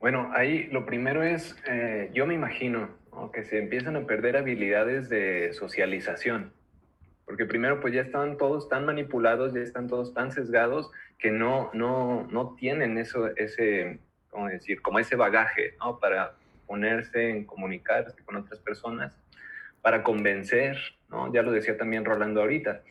Bueno, 0.00 0.30
ahí 0.34 0.64
lo 0.64 0.86
primero 0.86 1.22
es, 1.22 1.56
eh, 1.68 2.10
yo 2.12 2.26
me 2.26 2.34
imagino 2.34 2.90
que 3.32 3.44
se 3.44 3.58
empiezan 3.58 3.96
a 3.96 4.06
perder 4.06 4.36
habilidades 4.36 5.08
de 5.08 5.52
socialización, 5.52 6.52
porque 7.26 7.44
primero 7.44 7.80
pues 7.80 7.92
ya 7.92 8.02
están 8.02 8.38
todos 8.38 8.68
tan 8.68 8.86
manipulados, 8.86 9.52
ya 9.52 9.60
están 9.60 9.88
todos 9.88 10.14
tan 10.14 10.30
sesgados 10.30 10.90
que 11.18 11.30
no, 11.30 11.70
no, 11.74 12.26
no 12.30 12.54
tienen 12.54 12.96
eso, 12.98 13.28
ese, 13.36 13.98
¿cómo 14.30 14.48
decir? 14.48 14.80
Como 14.80 15.00
ese 15.00 15.16
bagaje, 15.16 15.74
¿no? 15.80 15.98
Para 15.98 16.34
ponerse 16.66 17.30
en 17.30 17.44
comunicarse 17.44 18.22
con 18.24 18.36
otras 18.36 18.60
personas, 18.60 19.12
para 19.82 20.02
convencer, 20.02 20.78
¿no? 21.10 21.32
Ya 21.32 21.42
lo 21.42 21.50
decía 21.50 21.76
también 21.76 22.04
Rolando 22.04 22.40
ahorita, 22.40 22.82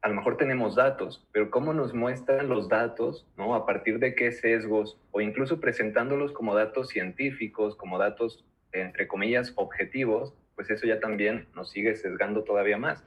a 0.00 0.08
lo 0.08 0.14
mejor 0.14 0.36
tenemos 0.36 0.74
datos, 0.74 1.24
pero 1.30 1.50
cómo 1.50 1.72
nos 1.72 1.94
muestran 1.94 2.48
los 2.48 2.68
datos, 2.68 3.26
¿no? 3.36 3.54
A 3.54 3.66
partir 3.66 3.98
de 3.98 4.14
qué 4.14 4.32
sesgos, 4.32 4.98
o 5.12 5.20
incluso 5.20 5.60
presentándolos 5.60 6.32
como 6.32 6.54
datos 6.54 6.88
científicos, 6.88 7.76
como 7.76 7.98
datos, 7.98 8.44
entre 8.72 9.06
comillas, 9.06 9.52
objetivos, 9.54 10.34
pues 10.56 10.70
eso 10.70 10.86
ya 10.86 10.98
también 10.98 11.46
nos 11.54 11.70
sigue 11.70 11.94
sesgando 11.94 12.42
todavía 12.42 12.78
más. 12.78 13.04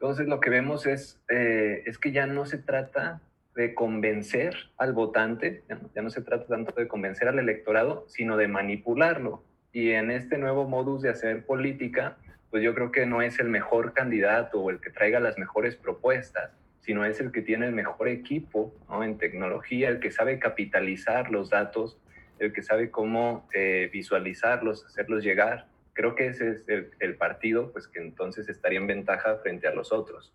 Entonces 0.00 0.28
lo 0.28 0.40
que 0.40 0.48
vemos 0.48 0.86
es, 0.86 1.20
eh, 1.28 1.82
es 1.84 1.98
que 1.98 2.10
ya 2.10 2.26
no 2.26 2.46
se 2.46 2.56
trata 2.56 3.20
de 3.54 3.74
convencer 3.74 4.56
al 4.78 4.94
votante, 4.94 5.62
ya 5.68 5.74
no, 5.74 5.90
ya 5.94 6.00
no 6.00 6.08
se 6.08 6.22
trata 6.22 6.46
tanto 6.46 6.72
de 6.72 6.88
convencer 6.88 7.28
al 7.28 7.38
electorado, 7.38 8.06
sino 8.08 8.38
de 8.38 8.48
manipularlo. 8.48 9.44
Y 9.72 9.90
en 9.90 10.10
este 10.10 10.38
nuevo 10.38 10.66
modus 10.66 11.02
de 11.02 11.10
hacer 11.10 11.44
política, 11.44 12.16
pues 12.50 12.62
yo 12.62 12.74
creo 12.74 12.90
que 12.90 13.04
no 13.04 13.20
es 13.20 13.38
el 13.40 13.50
mejor 13.50 13.92
candidato 13.92 14.60
o 14.60 14.70
el 14.70 14.80
que 14.80 14.88
traiga 14.88 15.20
las 15.20 15.36
mejores 15.36 15.76
propuestas, 15.76 16.50
sino 16.80 17.04
es 17.04 17.20
el 17.20 17.30
que 17.30 17.42
tiene 17.42 17.66
el 17.66 17.72
mejor 17.72 18.08
equipo 18.08 18.74
¿no? 18.88 19.04
en 19.04 19.18
tecnología, 19.18 19.90
el 19.90 20.00
que 20.00 20.10
sabe 20.10 20.38
capitalizar 20.38 21.30
los 21.30 21.50
datos, 21.50 21.98
el 22.38 22.54
que 22.54 22.62
sabe 22.62 22.90
cómo 22.90 23.46
eh, 23.52 23.90
visualizarlos, 23.92 24.86
hacerlos 24.86 25.22
llegar. 25.22 25.66
Creo 26.00 26.14
que 26.14 26.28
ese 26.28 26.52
es 26.52 26.64
el, 26.66 26.90
el, 26.98 27.16
partido, 27.16 27.72
pues 27.72 27.86
que 27.86 28.00
entonces 28.00 28.48
estaría 28.48 28.78
en 28.78 28.86
ventaja 28.86 29.36
frente 29.42 29.68
a 29.68 29.74
los 29.74 29.92
otros. 29.92 30.32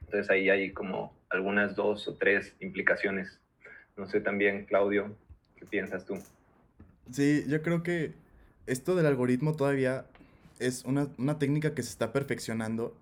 Entonces 0.00 0.30
ahí 0.30 0.48
hay 0.48 0.72
como 0.72 1.14
algunas 1.28 1.76
dos 1.76 2.08
o 2.08 2.14
tres 2.14 2.56
implicaciones. 2.60 3.38
No 3.98 4.06
sé 4.06 4.22
también, 4.22 4.64
Claudio, 4.64 5.14
¿qué 5.56 5.66
piensas 5.66 6.06
tú? 6.06 6.14
Sí, 7.10 7.44
yo 7.46 7.60
creo 7.60 7.82
que 7.82 8.14
esto 8.66 8.96
del 8.96 9.04
algoritmo 9.04 9.54
todavía 9.54 10.06
es 10.58 10.86
una, 10.86 11.08
una, 11.18 11.38
técnica 11.38 11.74
que 11.74 11.82
se 11.82 11.90
está 11.90 12.10
perfeccionando 12.10 12.96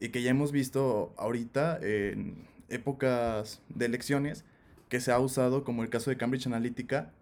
y 0.00 0.08
que 0.08 0.22
ya 0.22 0.32
hemos 0.32 0.50
visto 0.50 1.14
ahorita 1.16 1.78
en 1.82 2.34
épocas 2.68 3.62
de 3.68 3.84
elecciones 3.84 4.44
que 4.88 4.98
se 4.98 5.12
ha 5.12 5.20
usado 5.20 5.62
como 5.62 5.84
el 5.84 5.88
caso 5.88 6.10
de 6.10 6.16
Cambridge 6.16 6.48
Analytica 6.48 7.12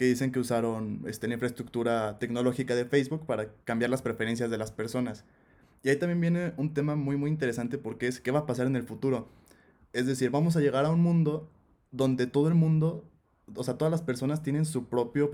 que 0.00 0.06
dicen 0.06 0.32
que 0.32 0.38
usaron 0.38 1.02
este, 1.06 1.28
la 1.28 1.34
infraestructura 1.34 2.18
tecnológica 2.18 2.74
de 2.74 2.86
Facebook 2.86 3.26
para 3.26 3.52
cambiar 3.64 3.90
las 3.90 4.00
preferencias 4.00 4.50
de 4.50 4.56
las 4.56 4.72
personas. 4.72 5.26
Y 5.82 5.90
ahí 5.90 5.96
también 5.96 6.22
viene 6.22 6.54
un 6.56 6.72
tema 6.72 6.96
muy 6.96 7.18
muy 7.18 7.28
interesante 7.28 7.76
porque 7.76 8.06
es 8.06 8.18
qué 8.18 8.30
va 8.30 8.38
a 8.38 8.46
pasar 8.46 8.66
en 8.66 8.76
el 8.76 8.82
futuro. 8.82 9.28
Es 9.92 10.06
decir, 10.06 10.30
vamos 10.30 10.56
a 10.56 10.60
llegar 10.60 10.86
a 10.86 10.90
un 10.90 11.02
mundo 11.02 11.50
donde 11.90 12.26
todo 12.26 12.48
el 12.48 12.54
mundo, 12.54 13.04
o 13.54 13.62
sea, 13.62 13.76
todas 13.76 13.92
las 13.92 14.00
personas 14.00 14.42
tienen 14.42 14.64
su 14.64 14.88
propio 14.88 15.30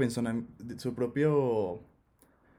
su 0.79 0.95
propio 0.97 1.81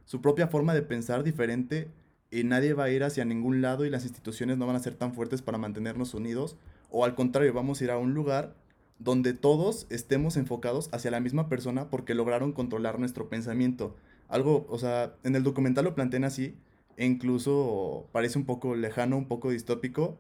su 0.06 0.22
propia 0.22 0.48
forma 0.48 0.74
de 0.74 0.84
pensar 0.84 1.26
diferente 1.26 1.92
y 2.32 2.46
nadie 2.46 2.74
va 2.74 2.86
a 2.86 2.90
ir 2.90 3.04
hacia 3.04 3.26
ningún 3.26 3.62
lado 3.62 3.84
y 3.84 3.90
las 3.90 4.06
instituciones 4.06 4.58
no 4.58 4.66
van 4.66 4.78
a 4.78 4.80
ser 4.80 4.96
tan 4.96 5.14
fuertes 5.14 5.42
para 5.42 5.58
mantenernos 5.58 6.14
unidos. 6.14 6.56
O 6.90 7.04
al 7.04 7.16
contrario, 7.16 7.52
vamos 7.52 7.82
a 7.82 7.84
ir 7.84 7.92
a 7.92 7.98
un 7.98 8.14
lugar 8.14 8.56
donde 9.00 9.34
todos 9.34 9.88
estemos 9.90 10.38
enfocados 10.38 10.90
hacia 10.92 11.12
la 11.12 11.20
misma 11.20 11.50
persona 11.50 11.90
porque 11.90 12.16
lograron 12.16 12.52
controlar 12.54 13.00
nuestro 13.00 13.30
pensamiento. 13.30 13.96
Algo, 14.28 14.66
o 14.70 14.80
sea, 14.80 15.16
en 15.24 15.36
el 15.36 15.44
documental 15.44 15.86
lo 15.86 15.96
plantean 15.96 16.24
así, 16.24 16.56
e 16.98 17.06
incluso 17.06 18.10
parece 18.12 18.40
un 18.40 18.46
poco 18.46 18.76
lejano, 18.76 19.18
un 19.18 19.28
poco 19.28 19.52
distópico, 19.52 20.18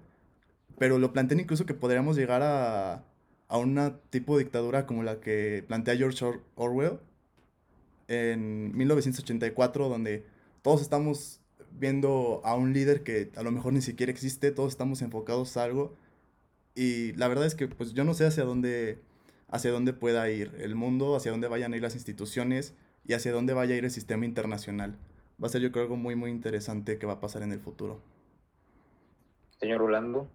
pero 0.77 0.99
lo 0.99 1.13
plantean 1.13 1.39
incluso 1.39 1.65
que 1.65 1.73
podríamos 1.73 2.15
llegar 2.15 2.43
a, 2.43 3.03
a 3.47 3.57
una 3.57 3.99
tipo 4.09 4.37
de 4.37 4.43
dictadura 4.43 4.85
como 4.85 5.03
la 5.03 5.19
que 5.19 5.63
plantea 5.67 5.97
George 5.97 6.23
Orwell, 6.55 6.99
en 8.07 8.75
1984, 8.77 9.89
donde 9.89 10.25
todos 10.61 10.81
estamos 10.81 11.41
viendo 11.71 12.41
a 12.43 12.55
un 12.55 12.73
líder 12.73 13.03
que 13.03 13.31
a 13.35 13.43
lo 13.43 13.51
mejor 13.51 13.73
ni 13.73 13.81
siquiera 13.81 14.11
existe, 14.11 14.51
todos 14.51 14.71
estamos 14.71 15.01
enfocados 15.01 15.57
a 15.57 15.63
algo. 15.63 15.95
Y 16.77 17.13
la 17.13 17.27
verdad 17.27 17.47
es 17.47 17.55
que 17.55 17.67
pues 17.67 17.95
yo 17.95 18.03
no 18.03 18.13
sé 18.13 18.27
hacia 18.27 18.43
dónde, 18.43 18.99
hacia 19.47 19.71
dónde 19.71 19.93
pueda 19.93 20.29
ir 20.29 20.51
el 20.59 20.75
mundo, 20.75 21.15
hacia 21.15 21.31
dónde 21.31 21.47
vayan 21.47 21.73
a 21.73 21.75
ir 21.75 21.81
las 21.81 21.95
instituciones 21.95 22.75
y 23.03 23.13
hacia 23.13 23.31
dónde 23.31 23.55
vaya 23.55 23.73
a 23.73 23.77
ir 23.79 23.85
el 23.85 23.89
sistema 23.89 24.25
internacional. 24.25 24.95
Va 25.41 25.47
a 25.47 25.49
ser 25.49 25.61
yo 25.61 25.71
creo 25.71 25.85
algo 25.85 25.95
muy 25.95 26.15
muy 26.15 26.29
interesante 26.29 26.99
que 26.99 27.07
va 27.07 27.13
a 27.13 27.19
pasar 27.19 27.41
en 27.41 27.51
el 27.51 27.59
futuro. 27.59 27.99
Señor 29.59 29.79
Rolando. 29.79 30.29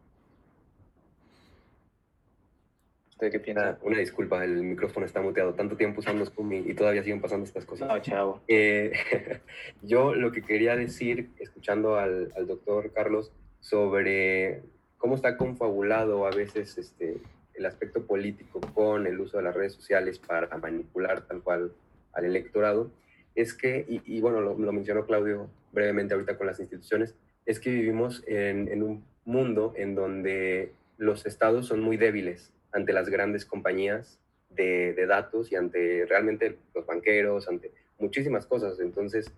qué 3.20 3.38
piensa? 3.38 3.62
Una, 3.62 3.78
una, 3.82 3.98
disculpa, 3.98 4.42
el 4.42 4.64
micrófono 4.64 5.06
está 5.06 5.20
muteado. 5.20 5.54
Tanto 5.54 5.76
tiempo 5.76 6.00
usando 6.00 6.24
y 6.50 6.74
todavía 6.74 7.04
siguen 7.04 7.20
pasando 7.20 7.46
estas 7.46 7.64
cosas. 7.64 7.86
No, 7.86 8.00
chavo. 8.00 8.40
Eh, 8.48 8.90
yo 9.82 10.12
lo 10.16 10.32
que 10.32 10.42
quería 10.42 10.74
decir, 10.74 11.30
escuchando 11.38 11.94
al, 12.00 12.32
al, 12.34 12.48
doctor 12.48 12.90
Carlos, 12.92 13.30
sobre 13.60 14.64
cómo 15.02 15.16
está 15.16 15.36
confabulado 15.36 16.28
a 16.28 16.30
veces 16.30 16.78
este, 16.78 17.16
el 17.54 17.66
aspecto 17.66 18.06
político 18.06 18.60
con 18.72 19.08
el 19.08 19.18
uso 19.18 19.36
de 19.36 19.42
las 19.42 19.52
redes 19.52 19.72
sociales 19.72 20.20
para 20.20 20.56
manipular 20.58 21.26
tal 21.26 21.42
cual 21.42 21.72
al 22.12 22.24
electorado, 22.24 22.88
es 23.34 23.52
que, 23.52 23.84
y, 23.88 24.00
y 24.04 24.20
bueno, 24.20 24.40
lo, 24.40 24.56
lo, 24.56 24.72
mencionó 24.72 25.04
Claudio 25.04 25.50
brevemente 25.72 26.14
ahorita 26.14 26.38
con 26.38 26.46
las 26.46 26.60
instituciones, 26.60 27.16
es 27.46 27.58
que 27.58 27.70
vivimos 27.70 28.22
en, 28.28 28.68
en 28.68 28.84
un 28.84 29.04
mundo 29.24 29.72
en 29.76 29.96
donde 29.96 30.70
los 30.98 31.26
estados 31.26 31.66
son 31.66 31.80
muy 31.80 31.96
débiles 31.96 32.52
ante 32.70 32.92
las 32.92 33.08
grandes 33.08 33.44
compañías 33.44 34.20
de, 34.50 34.92
de, 34.92 35.06
datos 35.06 35.50
y 35.50 35.56
ante 35.56 36.06
realmente 36.06 36.58
los 36.76 36.86
banqueros, 36.86 37.48
ante 37.48 37.72
muchísimas 37.98 38.46
cosas. 38.46 38.78
Entonces, 38.78 39.32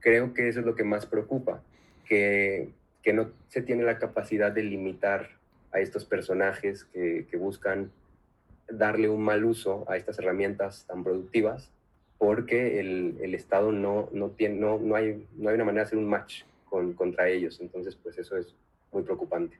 creo 0.00 0.34
que 0.34 0.48
eso 0.48 0.58
es 0.58 0.66
lo 0.66 0.74
que 0.74 0.82
más 0.82 1.06
preocupa, 1.06 1.62
que, 2.04 2.72
que 3.04 3.12
no 3.12 3.30
se 3.48 3.62
tiene 3.62 3.84
la 3.84 3.98
capacidad 3.98 4.50
de 4.50 4.64
limitar 4.64 5.28
a 5.72 5.78
estos 5.80 6.04
personajes 6.04 6.84
que, 6.86 7.26
que 7.30 7.36
buscan 7.36 7.92
darle 8.68 9.08
un 9.10 9.22
mal 9.22 9.44
uso 9.44 9.84
a 9.88 9.96
estas 9.96 10.18
herramientas 10.18 10.86
tan 10.86 11.04
productivas, 11.04 11.70
porque 12.18 12.80
el, 12.80 13.18
el 13.20 13.34
Estado 13.34 13.70
no, 13.72 14.08
no, 14.12 14.30
tiene, 14.30 14.58
no, 14.58 14.78
no, 14.78 14.94
hay, 14.94 15.26
no 15.36 15.50
hay 15.50 15.54
una 15.56 15.64
manera 15.64 15.82
de 15.82 15.88
hacer 15.88 15.98
un 15.98 16.08
match 16.08 16.42
con, 16.64 16.94
contra 16.94 17.28
ellos. 17.28 17.60
Entonces, 17.60 17.94
pues 17.96 18.16
eso 18.18 18.36
es 18.38 18.54
muy 18.90 19.02
preocupante. 19.02 19.58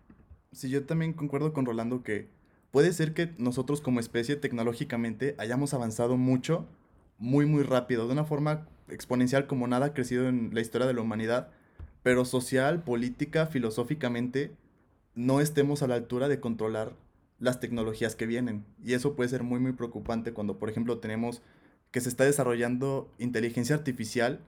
Sí, 0.52 0.70
yo 0.70 0.84
también 0.86 1.12
concuerdo 1.12 1.52
con 1.52 1.66
Rolando 1.66 2.02
que 2.02 2.28
puede 2.70 2.92
ser 2.92 3.12
que 3.12 3.30
nosotros 3.36 3.80
como 3.80 4.00
especie 4.00 4.36
tecnológicamente 4.36 5.34
hayamos 5.36 5.74
avanzado 5.74 6.16
mucho, 6.16 6.66
muy, 7.18 7.44
muy 7.44 7.62
rápido, 7.62 8.06
de 8.06 8.12
una 8.12 8.24
forma 8.24 8.66
exponencial 8.88 9.46
como 9.46 9.66
nada 9.66 9.86
ha 9.86 9.94
crecido 9.94 10.28
en 10.28 10.50
la 10.54 10.60
historia 10.60 10.86
de 10.86 10.94
la 10.94 11.02
humanidad, 11.02 11.50
pero 12.04 12.26
social, 12.26 12.82
política, 12.82 13.46
filosóficamente, 13.46 14.52
no 15.14 15.40
estemos 15.40 15.82
a 15.82 15.86
la 15.86 15.94
altura 15.94 16.28
de 16.28 16.38
controlar 16.38 16.92
las 17.38 17.60
tecnologías 17.60 18.14
que 18.14 18.26
vienen. 18.26 18.66
Y 18.84 18.92
eso 18.92 19.16
puede 19.16 19.30
ser 19.30 19.42
muy, 19.42 19.58
muy 19.58 19.72
preocupante 19.72 20.34
cuando, 20.34 20.58
por 20.58 20.68
ejemplo, 20.68 20.98
tenemos 20.98 21.40
que 21.90 22.02
se 22.02 22.10
está 22.10 22.24
desarrollando 22.24 23.10
inteligencia 23.18 23.74
artificial 23.74 24.40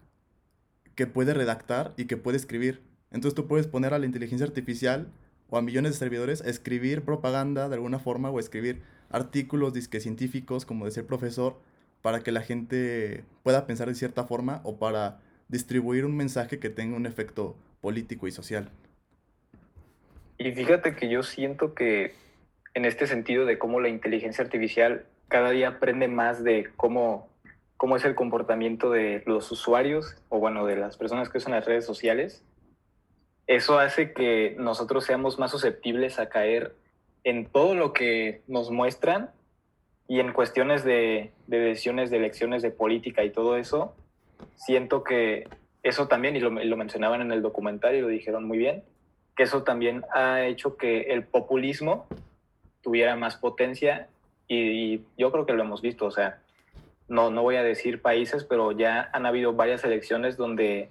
que 0.95 1.07
puede 1.07 1.33
redactar 1.33 1.95
y 1.97 2.05
que 2.05 2.19
puede 2.19 2.37
escribir. 2.37 2.83
Entonces 3.11 3.35
tú 3.35 3.47
puedes 3.47 3.67
poner 3.67 3.95
a 3.95 3.99
la 3.99 4.05
inteligencia 4.05 4.47
artificial 4.47 5.11
o 5.49 5.57
a 5.57 5.63
millones 5.63 5.93
de 5.93 5.99
servidores 5.99 6.43
a 6.43 6.51
escribir 6.51 7.07
propaganda 7.07 7.71
de 7.71 7.77
alguna 7.77 7.99
forma 7.99 8.29
o 8.29 8.37
a 8.37 8.41
escribir 8.41 8.83
artículos 9.09 9.73
disque 9.73 10.01
científicos 10.01 10.67
como 10.67 10.85
de 10.85 10.91
ser 10.91 11.07
profesor 11.07 11.59
para 12.03 12.21
que 12.21 12.33
la 12.33 12.43
gente 12.43 13.25
pueda 13.43 13.67
pensar 13.67 13.89
de 13.89 13.95
cierta 13.95 14.25
forma 14.25 14.61
o 14.63 14.77
para 14.77 15.21
distribuir 15.49 16.05
un 16.05 16.17
mensaje 16.17 16.59
que 16.59 16.71
tenga 16.71 16.97
un 16.97 17.07
efecto 17.07 17.57
político 17.81 18.27
y 18.27 18.33
social. 18.33 18.71
Y 20.39 20.53
fíjate 20.53 20.95
que 20.95 21.09
yo 21.09 21.23
siento 21.23 21.75
que 21.75 22.15
en 22.75 22.85
este 22.85 23.07
sentido 23.07 23.47
de 23.47 23.59
cómo 23.59 23.81
la 23.81 23.89
inteligencia 23.89 24.45
artificial 24.45 25.07
cada 25.29 25.51
día 25.51 25.69
aprende 25.69 26.09
más 26.09 26.45
de 26.45 26.69
cómo, 26.77 27.29
cómo 27.77 27.97
es 27.97 28.05
el 28.05 28.15
comportamiento 28.15 28.91
de 28.91 29.23
los 29.27 29.51
usuarios 29.51 30.17
o 30.29 30.39
bueno, 30.39 30.67
de 30.67 30.77
las 30.77 30.97
personas 30.97 31.29
que 31.29 31.39
usan 31.39 31.53
las 31.53 31.65
redes 31.65 31.87
sociales, 31.87 32.45
eso 33.47 33.79
hace 33.79 34.13
que 34.13 34.57
nosotros 34.59 35.05
seamos 35.05 35.39
más 35.39 35.53
susceptibles 35.53 36.19
a 36.19 36.29
caer 36.29 36.77
en 37.25 37.47
todo 37.47 37.75
lo 37.75 37.93
que 37.93 38.43
nos 38.47 38.71
muestran 38.71 39.31
y 40.09 40.21
en 40.21 40.33
cuestiones 40.33 40.85
de, 40.85 41.33
de 41.47 41.59
decisiones, 41.59 42.11
de 42.11 42.19
elecciones 42.19 42.63
de 42.63 42.71
política 42.71 43.25
y 43.25 43.31
todo 43.31 43.57
eso, 43.57 43.97
siento 44.57 45.05
que 45.05 45.49
eso 45.83 46.09
también, 46.09 46.37
y 46.37 46.41
lo, 46.41 46.51
lo 46.51 46.77
mencionaban 46.77 47.21
en 47.21 47.33
el 47.33 47.43
documental 47.43 47.95
y 47.95 48.01
lo 48.01 48.09
dijeron 48.09 48.45
muy 48.45 48.59
bien, 48.59 48.83
que 49.37 49.45
eso 49.45 49.63
también 49.63 50.05
ha 50.13 50.45
hecho 50.47 50.77
que 50.77 51.13
el 51.13 51.25
populismo 51.25 52.07
tuviera 52.83 53.17
más 53.17 53.37
potencia 53.37 54.09
y, 54.49 55.03
yo 55.19 55.31
creo 55.31 55.45
que 55.45 55.53
lo 55.53 55.63
hemos 55.63 55.83
visto, 55.83 56.07
o 56.07 56.11
sea, 56.11 56.41
no, 57.09 57.31
no 57.31 57.43
voy 57.43 57.57
a 57.57 57.63
decir 57.63 58.01
países, 58.01 58.45
pero 58.45 58.73
ya 58.73 59.11
han 59.13 59.27
habido 59.27 59.53
varias 59.53 59.85
elecciones 59.85 60.37
donde 60.37 60.89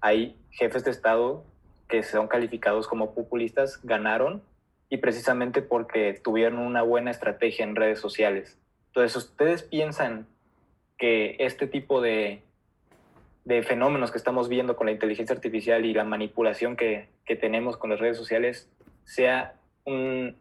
hay 0.00 0.36
jefes 0.50 0.84
de 0.84 0.90
Estado 0.90 1.44
que 1.88 2.02
son 2.02 2.28
calificados 2.28 2.88
como 2.88 3.14
populistas, 3.14 3.80
ganaron 3.84 4.42
y 4.88 4.98
precisamente 4.98 5.62
porque 5.62 6.20
tuvieron 6.22 6.58
una 6.58 6.82
buena 6.82 7.10
estrategia 7.10 7.64
en 7.64 7.76
redes 7.76 8.00
sociales. 8.00 8.58
Entonces, 8.88 9.16
¿ustedes 9.16 9.62
piensan 9.62 10.26
que 10.96 11.36
este 11.38 11.66
tipo 11.66 12.00
de, 12.00 12.42
de 13.46 13.62
fenómenos 13.62 14.10
que 14.10 14.18
estamos 14.18 14.48
viendo 14.48 14.76
con 14.76 14.86
la 14.86 14.92
inteligencia 14.92 15.34
artificial 15.34 15.84
y 15.84 15.94
la 15.94 16.02
manipulación 16.02 16.76
que, 16.76 17.08
que 17.24 17.36
tenemos 17.36 17.76
con 17.76 17.90
las 17.90 18.00
redes 18.00 18.16
sociales 18.16 18.68
sea 19.04 19.54
un, 19.84 20.36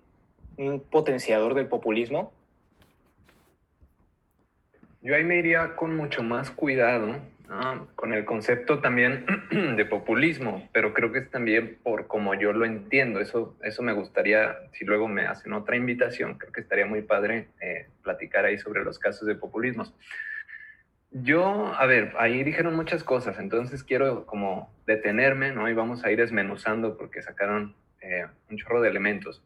potenciador 0.89 1.53
del 1.53 1.67
populismo? 1.67 2.33
Yo 5.01 5.15
ahí 5.15 5.23
me 5.23 5.37
iría 5.37 5.75
con 5.75 5.95
mucho 5.95 6.23
más 6.23 6.49
cuidado, 6.49 7.19
con 7.93 8.13
el 8.13 8.25
concepto 8.25 8.79
también 8.79 9.25
de 9.77 9.85
populismo, 9.85 10.67
pero 10.73 10.93
creo 10.95 11.11
que 11.11 11.19
es 11.19 11.29
también 11.29 11.77
por 11.83 12.07
como 12.07 12.33
yo 12.33 12.53
lo 12.53 12.65
entiendo. 12.65 13.19
Eso, 13.19 13.55
eso 13.61 13.83
me 13.83 13.93
gustaría, 13.93 14.55
si 14.71 14.83
luego 14.83 15.07
me 15.07 15.27
hacen 15.27 15.53
otra 15.53 15.75
invitación, 15.75 16.39
creo 16.39 16.51
que 16.51 16.61
estaría 16.61 16.87
muy 16.87 17.03
padre 17.03 17.49
eh, 17.61 17.87
platicar 18.01 18.45
ahí 18.45 18.57
sobre 18.57 18.83
los 18.83 18.97
casos 18.97 19.27
de 19.27 19.35
populismos. 19.35 19.93
Yo, 21.11 21.73
a 21.75 21.85
ver, 21.85 22.13
ahí 22.17 22.43
dijeron 22.43 22.75
muchas 22.75 23.03
cosas, 23.03 23.39
entonces 23.39 23.83
quiero 23.83 24.25
como 24.25 24.73
detenerme, 24.85 25.51
¿no? 25.53 25.69
Y 25.69 25.73
vamos 25.73 26.03
a 26.03 26.11
ir 26.11 26.19
desmenuzando 26.19 26.97
porque 26.97 27.21
sacaron 27.21 27.75
eh, 28.01 28.25
un 28.49 28.57
chorro 28.57 28.81
de 28.81 28.89
elementos. 28.89 29.41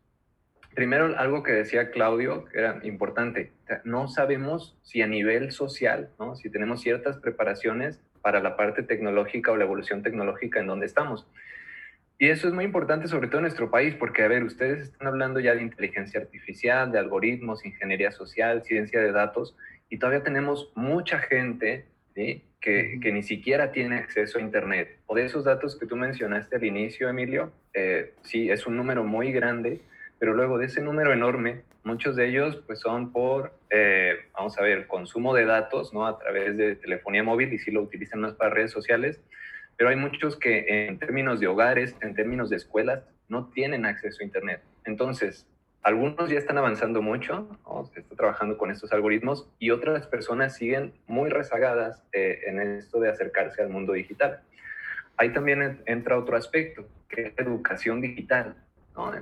Primero, 0.73 1.17
algo 1.17 1.43
que 1.43 1.51
decía 1.51 1.91
Claudio, 1.91 2.45
que 2.45 2.59
era 2.59 2.79
importante, 2.83 3.53
no 3.83 4.07
sabemos 4.07 4.77
si 4.81 5.01
a 5.01 5.07
nivel 5.07 5.51
social, 5.51 6.09
¿no? 6.19 6.35
si 6.35 6.49
tenemos 6.49 6.81
ciertas 6.81 7.17
preparaciones 7.17 7.99
para 8.21 8.39
la 8.39 8.55
parte 8.55 8.83
tecnológica 8.83 9.51
o 9.51 9.57
la 9.57 9.65
evolución 9.65 10.03
tecnológica 10.03 10.59
en 10.59 10.67
donde 10.67 10.85
estamos. 10.85 11.27
Y 12.17 12.27
eso 12.27 12.49
es 12.49 12.53
muy 12.53 12.65
importante, 12.65 13.07
sobre 13.07 13.27
todo 13.27 13.37
en 13.37 13.43
nuestro 13.43 13.71
país, 13.71 13.95
porque, 13.95 14.23
a 14.23 14.27
ver, 14.27 14.43
ustedes 14.43 14.81
están 14.81 15.07
hablando 15.07 15.39
ya 15.39 15.55
de 15.55 15.61
inteligencia 15.61 16.19
artificial, 16.19 16.91
de 16.91 16.99
algoritmos, 16.99 17.65
ingeniería 17.65 18.11
social, 18.11 18.61
ciencia 18.63 18.99
de 18.99 19.13
datos, 19.13 19.55
y 19.89 19.97
todavía 19.97 20.23
tenemos 20.23 20.71
mucha 20.75 21.19
gente 21.19 21.85
que, 22.13 22.43
que, 22.61 23.11
ni 23.11 23.23
siquiera 23.23 23.71
tiene 23.71 23.97
acceso 23.97 24.37
a 24.37 24.41
Internet. 24.41 24.99
O 25.07 25.15
de 25.15 25.25
esos 25.25 25.45
datos 25.45 25.77
que 25.79 25.85
tú 25.85 25.95
mencionaste 25.95 26.57
al 26.57 26.63
inicio, 26.65 27.09
Emilio, 27.09 27.51
eh, 27.73 28.13
sí, 28.23 28.49
es 28.49 28.67
un 28.67 28.75
número 28.75 29.03
muy 29.03 29.31
grande 29.31 29.81
pero 30.19 30.33
luego 30.33 30.57
de 30.57 30.65
ese 30.65 30.81
número 30.81 31.13
enorme, 31.13 31.63
muchos 31.83 32.15
de 32.17 32.27
ellos 32.27 32.61
pues 32.67 32.79
son 32.79 33.11
por, 33.11 33.53
eh, 33.69 34.15
vamos 34.33 34.57
a 34.59 34.61
ver, 34.61 34.85
consumo 34.85 35.33
de 35.33 35.45
datos, 35.45 35.93
¿no? 35.93 36.05
A 36.05 36.19
través 36.19 36.57
de 36.57 36.75
telefonía 36.75 37.23
móvil 37.23 37.53
y 37.53 37.57
sí 37.57 37.71
lo 37.71 37.81
utilizan 37.81 38.19
más 38.19 38.33
para 38.33 38.53
redes 38.53 38.71
sociales, 38.71 39.21
pero 39.77 39.89
hay 39.89 39.95
muchos 39.95 40.35
que 40.35 40.87
en 40.87 40.99
términos 40.99 41.39
de 41.39 41.47
hogares, 41.47 41.95
en 42.01 42.13
términos 42.13 42.49
de 42.49 42.57
escuelas, 42.57 43.03
no 43.29 43.47
tienen 43.47 43.85
acceso 43.85 44.21
a 44.21 44.25
Internet. 44.25 44.61
Entonces, 44.83 45.47
algunos 45.83 46.29
ya 46.29 46.37
están 46.37 46.57
avanzando 46.57 47.01
mucho, 47.01 47.47
se 47.93 48.01
está 48.01 48.15
trabajando 48.15 48.57
con 48.57 48.71
estos 48.71 48.91
algoritmos 48.91 49.49
y 49.59 49.71
otras 49.71 50.07
personas 50.07 50.55
siguen 50.55 50.93
muy 51.07 51.29
rezagadas 51.29 52.03
eh, 52.11 52.41
en 52.47 52.59
esto 52.59 52.99
de 52.99 53.09
acercarse 53.09 53.61
al 53.61 53.69
mundo 53.69 53.93
digital. 53.93 54.41
Ahí 55.17 55.33
también 55.33 55.81
entra 55.85 56.17
otro 56.17 56.37
aspecto, 56.37 56.85
que 57.07 57.27
es 57.27 57.33
educación 57.37 58.01
digital 58.01 58.55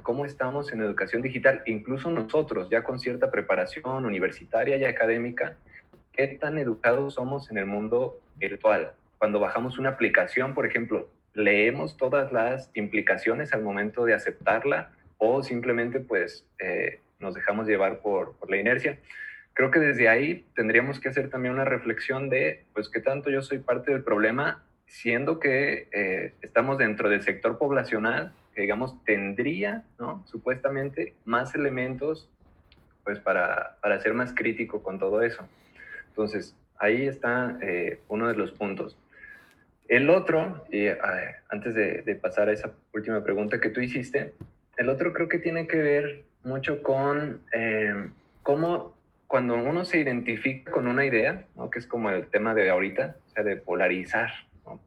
cómo 0.01 0.25
estamos 0.25 0.71
en 0.71 0.81
educación 0.81 1.21
digital, 1.21 1.61
incluso 1.65 2.09
nosotros, 2.09 2.69
ya 2.69 2.83
con 2.83 2.99
cierta 2.99 3.29
preparación 3.29 4.05
universitaria 4.05 4.77
y 4.77 4.85
académica, 4.85 5.57
qué 6.13 6.27
tan 6.27 6.57
educados 6.57 7.15
somos 7.15 7.51
en 7.51 7.57
el 7.57 7.65
mundo 7.65 8.19
virtual. 8.35 8.93
Cuando 9.17 9.39
bajamos 9.39 9.77
una 9.77 9.89
aplicación, 9.89 10.53
por 10.53 10.65
ejemplo, 10.65 11.09
leemos 11.33 11.97
todas 11.97 12.31
las 12.31 12.71
implicaciones 12.73 13.53
al 13.53 13.61
momento 13.61 14.05
de 14.05 14.15
aceptarla 14.15 14.91
o 15.17 15.43
simplemente 15.43 15.99
pues 15.99 16.45
eh, 16.59 17.01
nos 17.19 17.33
dejamos 17.33 17.67
llevar 17.67 17.99
por, 17.99 18.35
la 18.49 18.57
inercia. 18.57 18.99
Creo 19.53 19.71
que 19.71 19.79
desde 19.79 20.07
ahí 20.07 20.45
tendríamos 20.55 20.99
que 20.99 21.09
hacer 21.09 21.29
también 21.29 21.53
una 21.53 21.65
reflexión 21.65 22.29
de 22.29 22.65
pues 22.73 22.89
qué 22.89 23.01
tanto 23.01 23.29
yo 23.29 23.41
soy 23.41 23.59
parte 23.59 23.91
del 23.91 24.03
problema, 24.03 24.63
siendo 24.85 25.39
que 25.39 25.89
eh, 25.91 26.33
estamos 26.41 26.77
dentro 26.77 27.09
del 27.09 27.23
sector 27.23 27.57
poblacional 27.57 28.33
digamos, 28.61 29.03
tendría, 29.03 29.83
¿no? 29.99 30.23
Supuestamente, 30.25 31.15
más 31.25 31.55
elementos, 31.55 32.29
pues, 33.03 33.19
para, 33.19 33.77
para 33.81 33.99
ser 33.99 34.13
más 34.13 34.33
crítico 34.33 34.81
con 34.83 34.99
todo 34.99 35.21
eso. 35.21 35.47
Entonces, 36.09 36.55
ahí 36.77 37.07
está 37.07 37.57
eh, 37.61 38.01
uno 38.07 38.27
de 38.27 38.35
los 38.35 38.51
puntos. 38.51 38.97
El 39.87 40.09
otro, 40.09 40.65
y 40.69 40.87
antes 41.49 41.73
de, 41.73 42.19
pasar 42.21 42.49
a 42.49 42.51
esa 42.51 42.73
última 42.93 43.23
pregunta 43.23 43.61
que 43.61 43.69
tú 43.69 43.79
hiciste, 43.79 44.33
el 44.77 44.89
otro 44.89 45.13
creo 45.13 45.27
que 45.27 45.39
tiene 45.39 45.67
que 45.67 45.77
ver 45.77 46.23
mucho 46.43 46.81
con 46.81 47.41
eh, 47.51 48.09
cómo 48.43 48.95
cuando 49.27 49.55
uno 49.55 49.83
se 49.83 49.99
identifica 49.99 50.71
con 50.71 50.87
una 50.87 51.05
idea, 51.05 51.45
¿no? 51.55 51.69
que 51.69 51.79
es 51.79 51.87
como 51.87 52.09
el 52.09 52.27
tema 52.27 52.53
de 52.53 52.69
ahorita, 52.69 53.17
o 53.27 53.29
sea, 53.31 53.43
de 53.43 53.57
polarizar, 53.57 54.31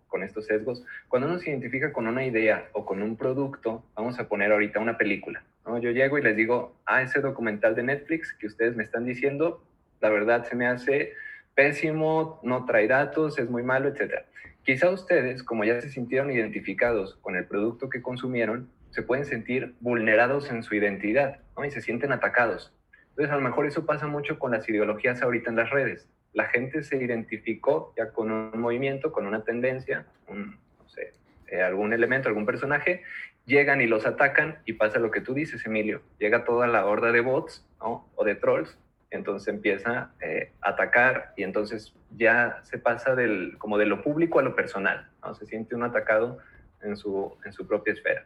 con 0.08 0.22
estos 0.22 0.46
sesgos. 0.46 0.84
Cuando 1.08 1.28
uno 1.28 1.38
se 1.38 1.50
identifica 1.50 1.92
con 1.92 2.06
una 2.06 2.24
idea 2.24 2.68
o 2.72 2.84
con 2.84 3.02
un 3.02 3.16
producto, 3.16 3.84
vamos 3.94 4.18
a 4.18 4.28
poner 4.28 4.52
ahorita 4.52 4.80
una 4.80 4.98
película. 4.98 5.42
¿no? 5.64 5.78
Yo 5.78 5.90
llego 5.90 6.18
y 6.18 6.22
les 6.22 6.36
digo, 6.36 6.76
ah, 6.84 7.02
ese 7.02 7.20
documental 7.20 7.74
de 7.74 7.84
Netflix 7.84 8.32
que 8.34 8.46
ustedes 8.46 8.76
me 8.76 8.82
están 8.82 9.06
diciendo, 9.06 9.64
la 10.00 10.10
verdad 10.10 10.44
se 10.44 10.56
me 10.56 10.66
hace 10.66 11.14
pésimo, 11.54 12.40
no 12.42 12.64
trae 12.64 12.86
datos, 12.88 13.38
es 13.38 13.48
muy 13.48 13.62
malo, 13.62 13.88
etc. 13.88 14.24
Quizá 14.64 14.90
ustedes, 14.90 15.42
como 15.42 15.64
ya 15.64 15.80
se 15.80 15.88
sintieron 15.88 16.30
identificados 16.30 17.16
con 17.22 17.36
el 17.36 17.46
producto 17.46 17.88
que 17.88 18.02
consumieron, 18.02 18.68
se 18.90 19.02
pueden 19.02 19.24
sentir 19.24 19.74
vulnerados 19.80 20.50
en 20.50 20.62
su 20.62 20.74
identidad 20.74 21.40
¿no? 21.56 21.64
y 21.64 21.70
se 21.70 21.80
sienten 21.80 22.12
atacados. 22.12 22.72
Entonces, 23.10 23.32
a 23.32 23.36
lo 23.36 23.42
mejor 23.42 23.66
eso 23.66 23.86
pasa 23.86 24.06
mucho 24.06 24.38
con 24.38 24.52
las 24.52 24.68
ideologías 24.68 25.22
ahorita 25.22 25.50
en 25.50 25.56
las 25.56 25.70
redes 25.70 26.08
la 26.32 26.46
gente 26.46 26.82
se 26.82 26.96
identificó 26.96 27.92
ya 27.96 28.10
con 28.12 28.30
un 28.30 28.60
movimiento, 28.60 29.12
con 29.12 29.26
una 29.26 29.42
tendencia, 29.42 30.06
no 30.28 30.88
sé, 30.88 31.12
eh, 31.48 31.62
algún 31.62 31.92
elemento, 31.92 32.28
algún 32.28 32.46
personaje, 32.46 33.02
llegan 33.46 33.80
y 33.80 33.86
los 33.86 34.06
atacan 34.06 34.58
y 34.64 34.74
pasa 34.74 34.98
lo 34.98 35.10
que 35.10 35.20
tú 35.20 35.34
dices, 35.34 35.64
Emilio. 35.66 36.02
Llega 36.18 36.44
toda 36.44 36.66
la 36.66 36.86
horda 36.86 37.10
de 37.10 37.20
bots 37.20 37.66
o 37.80 38.24
de 38.24 38.34
trolls, 38.36 38.78
entonces 39.10 39.52
empieza 39.52 40.12
eh, 40.20 40.52
a 40.60 40.70
atacar 40.70 41.32
y 41.36 41.42
entonces 41.42 41.94
ya 42.16 42.60
se 42.62 42.78
pasa 42.78 43.16
del, 43.16 43.58
como 43.58 43.76
de 43.78 43.86
lo 43.86 44.02
público 44.02 44.38
a 44.38 44.42
lo 44.42 44.54
personal, 44.54 45.08
¿no? 45.22 45.34
se 45.34 45.46
siente 45.46 45.74
un 45.74 45.82
atacado 45.82 46.38
en 46.82 46.96
su, 46.96 47.36
en 47.44 47.52
su 47.52 47.66
propia 47.66 47.94
esfera. 47.94 48.24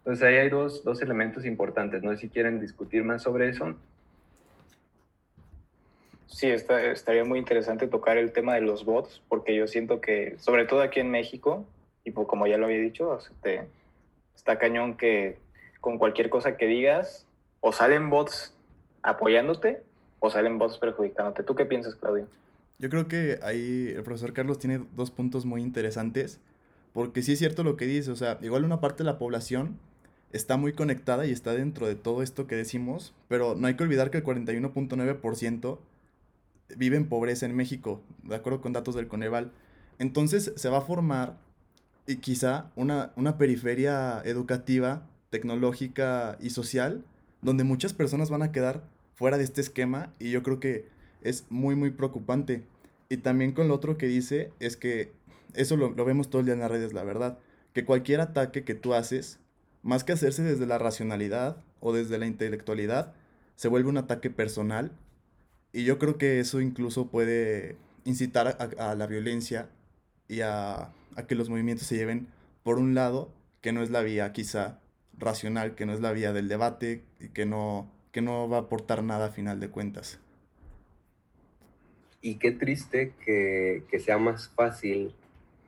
Entonces 0.00 0.24
ahí 0.26 0.36
hay 0.36 0.48
dos, 0.48 0.82
dos 0.84 1.02
elementos 1.02 1.44
importantes, 1.44 2.02
no 2.02 2.10
sé 2.12 2.18
si 2.18 2.28
quieren 2.28 2.60
discutir 2.60 3.04
más 3.04 3.22
sobre 3.22 3.48
eso 3.48 3.76
Sí, 6.30 6.46
estaría 6.46 7.24
muy 7.24 7.40
interesante 7.40 7.88
tocar 7.88 8.16
el 8.16 8.32
tema 8.32 8.54
de 8.54 8.60
los 8.60 8.84
bots, 8.84 9.20
porque 9.28 9.54
yo 9.54 9.66
siento 9.66 10.00
que, 10.00 10.36
sobre 10.38 10.64
todo 10.64 10.80
aquí 10.80 11.00
en 11.00 11.10
México, 11.10 11.66
y 12.04 12.12
pues 12.12 12.28
como 12.28 12.46
ya 12.46 12.56
lo 12.56 12.66
había 12.66 12.78
dicho, 12.78 13.18
este, 13.18 13.68
está 14.34 14.56
cañón 14.56 14.96
que 14.96 15.38
con 15.80 15.98
cualquier 15.98 16.30
cosa 16.30 16.56
que 16.56 16.66
digas, 16.66 17.26
o 17.60 17.72
salen 17.72 18.10
bots 18.10 18.54
apoyándote, 19.02 19.82
o 20.20 20.30
salen 20.30 20.56
bots 20.56 20.78
perjudicándote. 20.78 21.42
¿Tú 21.42 21.56
qué 21.56 21.66
piensas, 21.66 21.96
Claudio? 21.96 22.28
Yo 22.78 22.88
creo 22.88 23.08
que 23.08 23.40
ahí 23.42 23.92
el 23.94 24.02
profesor 24.04 24.32
Carlos 24.32 24.58
tiene 24.58 24.80
dos 24.94 25.10
puntos 25.10 25.44
muy 25.44 25.62
interesantes, 25.62 26.40
porque 26.92 27.22
sí 27.22 27.32
es 27.32 27.40
cierto 27.40 27.64
lo 27.64 27.76
que 27.76 27.86
dice, 27.86 28.12
o 28.12 28.16
sea, 28.16 28.38
igual 28.40 28.64
una 28.64 28.80
parte 28.80 28.98
de 28.98 29.10
la 29.10 29.18
población 29.18 29.78
está 30.32 30.56
muy 30.56 30.72
conectada 30.72 31.26
y 31.26 31.32
está 31.32 31.54
dentro 31.54 31.86
de 31.86 31.96
todo 31.96 32.22
esto 32.22 32.46
que 32.46 32.56
decimos, 32.56 33.14
pero 33.28 33.54
no 33.54 33.66
hay 33.66 33.74
que 33.74 33.82
olvidar 33.82 34.10
que 34.10 34.18
el 34.18 34.24
41.9% 34.24 35.78
vive 36.76 36.96
en 36.96 37.08
pobreza 37.08 37.46
en 37.46 37.56
México, 37.56 38.00
de 38.22 38.36
acuerdo 38.36 38.60
con 38.60 38.72
datos 38.72 38.94
del 38.94 39.08
Coneval. 39.08 39.52
Entonces 39.98 40.52
se 40.56 40.68
va 40.68 40.78
a 40.78 40.82
formar 40.82 41.36
y 42.06 42.16
quizá 42.16 42.70
una, 42.76 43.12
una 43.16 43.38
periferia 43.38 44.22
educativa, 44.24 45.06
tecnológica 45.30 46.38
y 46.40 46.50
social, 46.50 47.04
donde 47.42 47.64
muchas 47.64 47.92
personas 47.92 48.30
van 48.30 48.42
a 48.42 48.52
quedar 48.52 48.82
fuera 49.14 49.38
de 49.38 49.44
este 49.44 49.60
esquema 49.60 50.12
y 50.18 50.30
yo 50.30 50.42
creo 50.42 50.60
que 50.60 50.86
es 51.22 51.46
muy, 51.50 51.74
muy 51.74 51.90
preocupante. 51.90 52.64
Y 53.08 53.18
también 53.18 53.52
con 53.52 53.68
lo 53.68 53.74
otro 53.74 53.98
que 53.98 54.06
dice 54.06 54.52
es 54.60 54.76
que 54.76 55.12
eso 55.54 55.76
lo, 55.76 55.90
lo 55.90 56.04
vemos 56.04 56.30
todo 56.30 56.40
el 56.40 56.46
día 56.46 56.54
en 56.54 56.60
las 56.60 56.70
redes, 56.70 56.92
la 56.92 57.04
verdad, 57.04 57.38
que 57.72 57.84
cualquier 57.84 58.20
ataque 58.20 58.64
que 58.64 58.74
tú 58.74 58.94
haces, 58.94 59.40
más 59.82 60.04
que 60.04 60.12
hacerse 60.12 60.42
desde 60.42 60.66
la 60.66 60.78
racionalidad 60.78 61.62
o 61.80 61.92
desde 61.92 62.18
la 62.18 62.26
intelectualidad, 62.26 63.14
se 63.56 63.68
vuelve 63.68 63.88
un 63.88 63.96
ataque 63.96 64.30
personal. 64.30 64.92
Y 65.72 65.84
yo 65.84 65.98
creo 65.98 66.18
que 66.18 66.40
eso 66.40 66.60
incluso 66.60 67.08
puede 67.08 67.76
incitar 68.04 68.56
a, 68.78 68.94
la 68.94 69.06
violencia 69.06 69.68
y 70.28 70.40
a, 70.40 70.92
a 71.16 71.26
que 71.26 71.34
los 71.34 71.48
movimientos 71.48 71.86
se 71.86 71.96
lleven 71.96 72.28
por 72.62 72.78
un 72.78 72.94
lado 72.94 73.32
que 73.60 73.72
no 73.72 73.82
es 73.82 73.90
la 73.90 74.02
vía 74.02 74.32
quizá 74.32 74.80
racional, 75.18 75.74
que 75.74 75.86
no 75.86 75.92
es 75.92 76.00
la 76.00 76.12
vía 76.12 76.32
del 76.32 76.48
debate 76.48 77.02
y 77.20 77.28
que 77.28 77.46
no, 77.46 77.90
que 78.12 78.22
no 78.22 78.48
va 78.48 78.58
a 78.58 78.60
aportar 78.60 79.02
nada 79.02 79.26
a 79.26 79.30
final 79.30 79.60
de 79.60 79.68
cuentas. 79.68 80.18
Y 82.22 82.36
qué 82.36 82.52
triste 82.52 83.14
que, 83.24 83.84
que 83.90 83.98
sea 83.98 84.18
más 84.18 84.48
fácil 84.48 85.14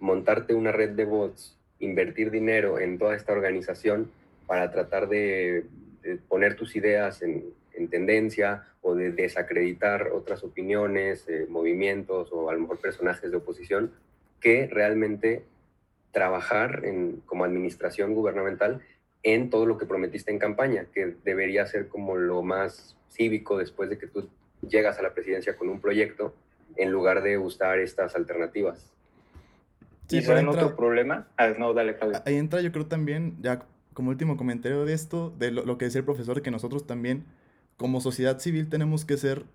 montarte 0.01 0.55
una 0.55 0.73
red 0.73 0.91
de 0.91 1.05
bots, 1.05 1.57
invertir 1.83 2.31
dinero 2.31 2.79
en 2.79 2.99
toda 2.99 3.15
esta 3.15 3.33
organización 3.33 4.11
para 4.47 4.71
tratar 4.71 5.09
de, 5.09 5.65
poner 6.29 6.57
tus 6.57 6.75
ideas 6.77 7.23
en, 7.23 7.45
en, 7.75 7.89
tendencia 7.89 8.67
o 8.81 8.95
de 8.95 9.13
desacreditar 9.13 10.09
otras 10.13 10.43
opiniones, 10.43 11.29
eh, 11.29 11.47
movimientos 11.49 12.31
o 12.33 12.51
a 12.51 12.55
lo 12.55 12.61
mejor 12.61 12.81
personajes 12.81 13.31
de 13.31 13.37
oposición, 13.37 13.93
que 14.41 14.67
realmente 14.67 15.45
trabajar 16.13 16.83
en, 16.85 17.23
como 17.27 17.45
administración 17.45 18.15
gubernamental 18.15 18.83
en 19.23 19.51
todo 19.51 19.67
lo 19.67 19.79
que 19.79 19.87
prometiste 19.87 20.31
en 20.31 20.39
campaña, 20.39 20.87
que 20.93 21.15
debería 21.25 21.67
ser 21.67 21.89
como 21.89 22.17
lo 22.17 22.43
más 22.43 22.97
cívico 23.09 23.59
después 23.59 23.89
de 23.89 23.99
que 23.99 24.07
tú 24.07 24.29
llegas 24.67 24.99
a 24.99 25.03
la 25.03 25.15
presidencia 25.15 25.57
con 25.57 25.69
un 25.69 25.81
proyecto, 25.81 26.35
en 26.77 26.91
lugar 26.91 27.23
de 27.23 27.39
usar 27.39 27.79
estas 27.79 28.17
alternativas. 28.17 28.93
Sí, 30.13 30.19
¿Y 30.19 30.23
saben 30.23 30.47
otro 30.47 30.77
problema? 30.77 31.27
Ah, 31.39 31.55
no, 31.59 31.73
dale, 31.73 31.97
Claudio. 31.97 32.21
Ahí 32.27 32.37
entra, 32.37 32.61
yo 32.61 32.71
creo 32.71 32.85
también, 32.85 33.39
ya 33.41 33.65
como 33.95 34.11
último 34.11 34.37
comentario 34.37 34.85
de 34.85 34.93
esto, 34.93 35.31
de 35.39 35.51
lo, 35.51 35.65
lo 35.65 35.79
que 35.79 35.87
decía 35.87 36.01
el 36.01 36.05
profesor, 36.05 36.43
que 36.43 36.51
nosotros 36.51 36.87
también, 36.87 37.25
como 37.79 37.99
sociedad 38.03 38.39
civil, 38.39 38.69
tenemos 38.69 39.07
que 39.07 39.17
ser 39.17 39.47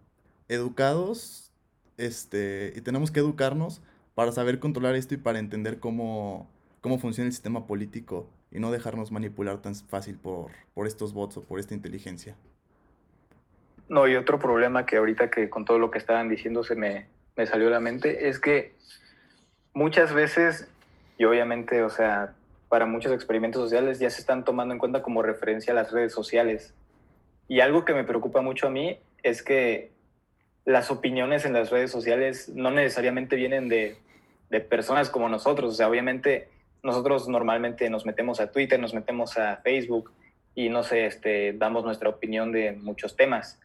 educados 0.48 1.52
este, 1.98 2.74
y 2.76 2.82
tenemos 2.82 3.12
que 3.12 3.20
educarnos 3.20 3.84
para 4.16 4.32
saber 4.32 4.58
controlar 4.58 4.96
esto 4.96 5.14
y 5.14 5.18
para 5.18 5.38
entender 5.38 5.80
cómo, 5.80 6.50
cómo 6.82 6.98
funciona 6.98 7.28
el 7.28 7.34
sistema 7.34 7.68
político 7.68 8.28
y 8.50 8.60
no 8.60 8.72
dejarnos 8.72 9.12
manipular 9.12 9.62
tan 9.62 9.76
fácil 9.76 10.18
por, 10.18 10.50
por 10.74 10.88
estos 10.88 11.14
bots 11.14 11.38
o 11.38 11.44
por 11.44 11.60
esta 11.60 11.76
inteligencia. 11.76 12.36
No, 13.90 14.08
y 14.08 14.16
otro 14.16 14.40
problema 14.40 14.88
que 14.88 14.98
ahorita 14.98 15.30
que 15.30 15.52
con 15.52 15.66
todo 15.66 15.78
lo 15.78 15.92
que 15.92 16.00
estaban 16.00 16.30
diciendo 16.30 16.64
se 16.64 16.74
me, 16.74 17.06
me 17.36 17.46
salió 17.46 17.68
a 17.68 17.72
la 17.72 17.80
mente 17.80 18.28
es 18.28 18.40
que 18.40 18.76
muchas 19.78 20.14
veces, 20.14 20.68
y 21.18 21.26
obviamente, 21.26 21.84
o 21.84 21.90
sea, 21.90 22.34
para 22.70 22.86
muchos 22.86 23.12
experimentos 23.12 23.62
sociales 23.62 24.00
ya 24.00 24.10
se 24.10 24.20
están 24.20 24.44
tomando 24.44 24.74
en 24.74 24.80
cuenta 24.80 25.02
como 25.02 25.22
referencia 25.22 25.74
las 25.74 25.92
redes 25.92 26.14
sociales. 26.14 26.74
Y 27.48 27.62
algo 27.62 27.86
que 27.86 27.94
me 27.94 28.04
preocupa 28.04 28.42
mucho 28.42 28.68
a 28.68 28.70
mí 28.70 29.00
es 29.24 29.42
que 29.42 29.92
las 30.66 30.92
opiniones 30.92 31.46
en 31.46 31.54
las 31.54 31.70
redes 31.70 31.92
sociales 31.92 32.50
no 32.50 32.72
necesariamente 32.72 33.36
vienen 33.36 33.70
de 33.70 33.98
de 34.50 34.62
personas 34.62 35.10
como 35.10 35.30
nosotros. 35.30 35.74
O 35.74 35.76
sea, 35.76 35.90
obviamente 35.90 36.50
nosotros 36.84 37.28
normalmente 37.28 37.90
nos 37.90 38.06
metemos 38.06 38.40
a 38.40 38.52
Twitter, 38.52 38.80
nos 38.80 38.94
metemos 38.94 39.38
a 39.38 39.58
Facebook 39.58 40.12
y 40.56 40.70
no 40.70 40.84
sé, 40.84 41.06
este, 41.06 41.54
damos 41.54 41.84
nuestra 41.84 42.10
opinión 42.10 42.52
de 42.52 42.74
muchos 42.74 43.16
temas. 43.16 43.60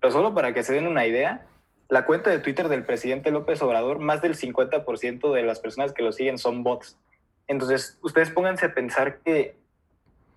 Pero 0.00 0.12
solo 0.12 0.34
para 0.34 0.54
que 0.54 0.62
se 0.62 0.74
den 0.74 0.86
una 0.86 1.06
idea, 1.06 1.46
la 1.90 2.06
cuenta 2.06 2.30
de 2.30 2.38
Twitter 2.38 2.68
del 2.68 2.84
presidente 2.84 3.32
López 3.32 3.60
Obrador, 3.62 3.98
más 3.98 4.22
del 4.22 4.36
50% 4.36 5.34
de 5.34 5.42
las 5.42 5.58
personas 5.58 5.92
que 5.92 6.02
lo 6.02 6.12
siguen 6.12 6.38
son 6.38 6.62
bots. 6.62 6.96
Entonces, 7.48 7.98
ustedes 8.02 8.30
pónganse 8.30 8.66
a 8.66 8.74
pensar 8.74 9.18
que 9.18 9.56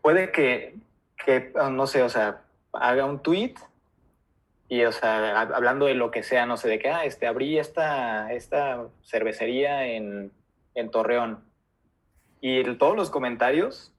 puede 0.01 0.31
que, 0.31 0.75
que 1.23 1.53
no 1.71 1.85
sé, 1.85 2.01
o 2.01 2.09
sea, 2.09 2.41
haga 2.73 3.05
un 3.05 3.21
tweet 3.21 3.53
y, 4.67 4.83
o 4.83 4.91
sea, 4.91 5.41
hablando 5.41 5.85
de 5.85 5.93
lo 5.93 6.09
que 6.09 6.23
sea, 6.23 6.47
no 6.47 6.57
sé, 6.57 6.67
de 6.67 6.79
que, 6.79 6.89
ah, 6.89 7.05
este, 7.05 7.27
abrí 7.27 7.59
esta, 7.59 8.33
esta 8.33 8.87
cervecería 9.03 9.85
en, 9.85 10.31
en 10.73 10.89
Torreón. 10.89 11.43
Y 12.41 12.63
todos 12.77 12.95
los 12.95 13.11
comentarios 13.11 13.93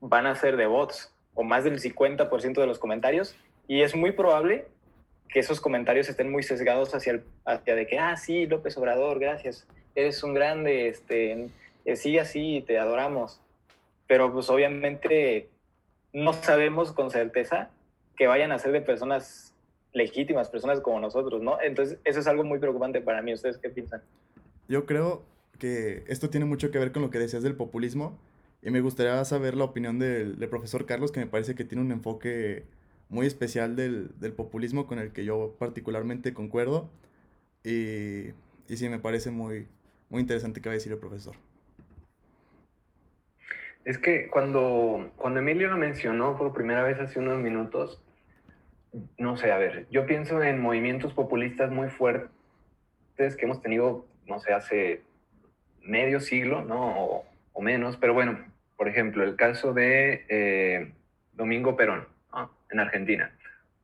van 0.00 0.26
a 0.26 0.34
ser 0.34 0.56
de 0.56 0.66
bots, 0.66 1.14
o 1.34 1.44
más 1.44 1.62
del 1.62 1.80
50% 1.80 2.60
de 2.60 2.66
los 2.66 2.80
comentarios. 2.80 3.36
Y 3.68 3.82
es 3.82 3.94
muy 3.94 4.10
probable 4.10 4.66
que 5.32 5.40
esos 5.40 5.60
comentarios 5.60 6.08
estén 6.08 6.30
muy 6.30 6.42
sesgados 6.42 6.94
hacia, 6.94 7.12
el, 7.12 7.22
hacia 7.44 7.74
de 7.74 7.86
que, 7.86 7.98
ah, 7.98 8.16
sí, 8.16 8.46
López 8.46 8.76
Obrador, 8.76 9.18
gracias, 9.18 9.66
eres 9.94 10.22
un 10.22 10.34
grande, 10.34 10.88
este, 10.88 11.48
eh, 11.84 11.96
sí, 11.96 12.18
así, 12.18 12.64
te 12.66 12.78
adoramos. 12.78 13.40
Pero 14.06 14.32
pues 14.32 14.50
obviamente 14.50 15.48
no 16.12 16.32
sabemos 16.32 16.92
con 16.92 17.10
certeza 17.10 17.70
que 18.16 18.26
vayan 18.26 18.50
a 18.50 18.58
ser 18.58 18.72
de 18.72 18.80
personas 18.80 19.54
legítimas, 19.92 20.50
personas 20.50 20.80
como 20.80 21.00
nosotros, 21.00 21.42
¿no? 21.42 21.60
Entonces, 21.60 21.98
eso 22.04 22.20
es 22.20 22.26
algo 22.26 22.44
muy 22.44 22.58
preocupante 22.58 23.00
para 23.00 23.22
mí. 23.22 23.32
¿Ustedes 23.32 23.58
qué 23.58 23.70
piensan? 23.70 24.02
Yo 24.68 24.84
creo 24.84 25.22
que 25.58 26.04
esto 26.08 26.30
tiene 26.30 26.46
mucho 26.46 26.70
que 26.70 26.78
ver 26.78 26.90
con 26.92 27.02
lo 27.02 27.10
que 27.10 27.18
decías 27.18 27.42
del 27.42 27.54
populismo 27.54 28.18
y 28.62 28.70
me 28.70 28.80
gustaría 28.80 29.24
saber 29.24 29.56
la 29.56 29.64
opinión 29.64 29.98
del, 29.98 30.38
del 30.38 30.48
profesor 30.48 30.86
Carlos, 30.86 31.12
que 31.12 31.20
me 31.20 31.26
parece 31.26 31.54
que 31.54 31.64
tiene 31.64 31.82
un 31.82 31.92
enfoque 31.92 32.64
muy 33.10 33.26
especial 33.26 33.76
del, 33.76 34.18
del 34.18 34.32
populismo 34.32 34.86
con 34.86 34.98
el 34.98 35.12
que 35.12 35.24
yo 35.24 35.54
particularmente 35.58 36.32
concuerdo 36.32 36.88
y, 37.62 38.28
y 38.68 38.76
sí, 38.76 38.88
me 38.88 38.98
parece 38.98 39.30
muy, 39.30 39.68
muy 40.08 40.20
interesante 40.20 40.60
que 40.60 40.68
va 40.68 40.72
a 40.72 40.74
decir 40.74 40.92
el 40.92 40.98
profesor. 40.98 41.34
Es 43.84 43.98
que 43.98 44.28
cuando, 44.28 45.10
cuando 45.16 45.40
Emilio 45.40 45.68
lo 45.68 45.76
mencionó 45.76 46.36
por 46.36 46.52
primera 46.52 46.82
vez 46.82 46.98
hace 47.00 47.18
unos 47.18 47.38
minutos, 47.38 48.02
no 49.18 49.36
sé, 49.36 49.52
a 49.52 49.58
ver, 49.58 49.86
yo 49.90 50.06
pienso 50.06 50.42
en 50.42 50.60
movimientos 50.60 51.14
populistas 51.14 51.70
muy 51.70 51.88
fuertes 51.88 52.30
que 53.36 53.44
hemos 53.44 53.62
tenido, 53.62 54.06
no 54.26 54.38
sé, 54.40 54.52
hace 54.52 55.02
medio 55.82 56.20
siglo, 56.20 56.62
¿no? 56.62 57.24
O, 57.52 57.62
menos, 57.62 57.98
pero 57.98 58.14
bueno, 58.14 58.38
por 58.78 58.88
ejemplo, 58.88 59.22
el 59.22 59.36
caso 59.36 59.74
de 59.74 60.24
eh, 60.30 60.94
Domingo 61.34 61.76
Perón. 61.76 62.06
En 62.70 62.80
Argentina. 62.80 63.32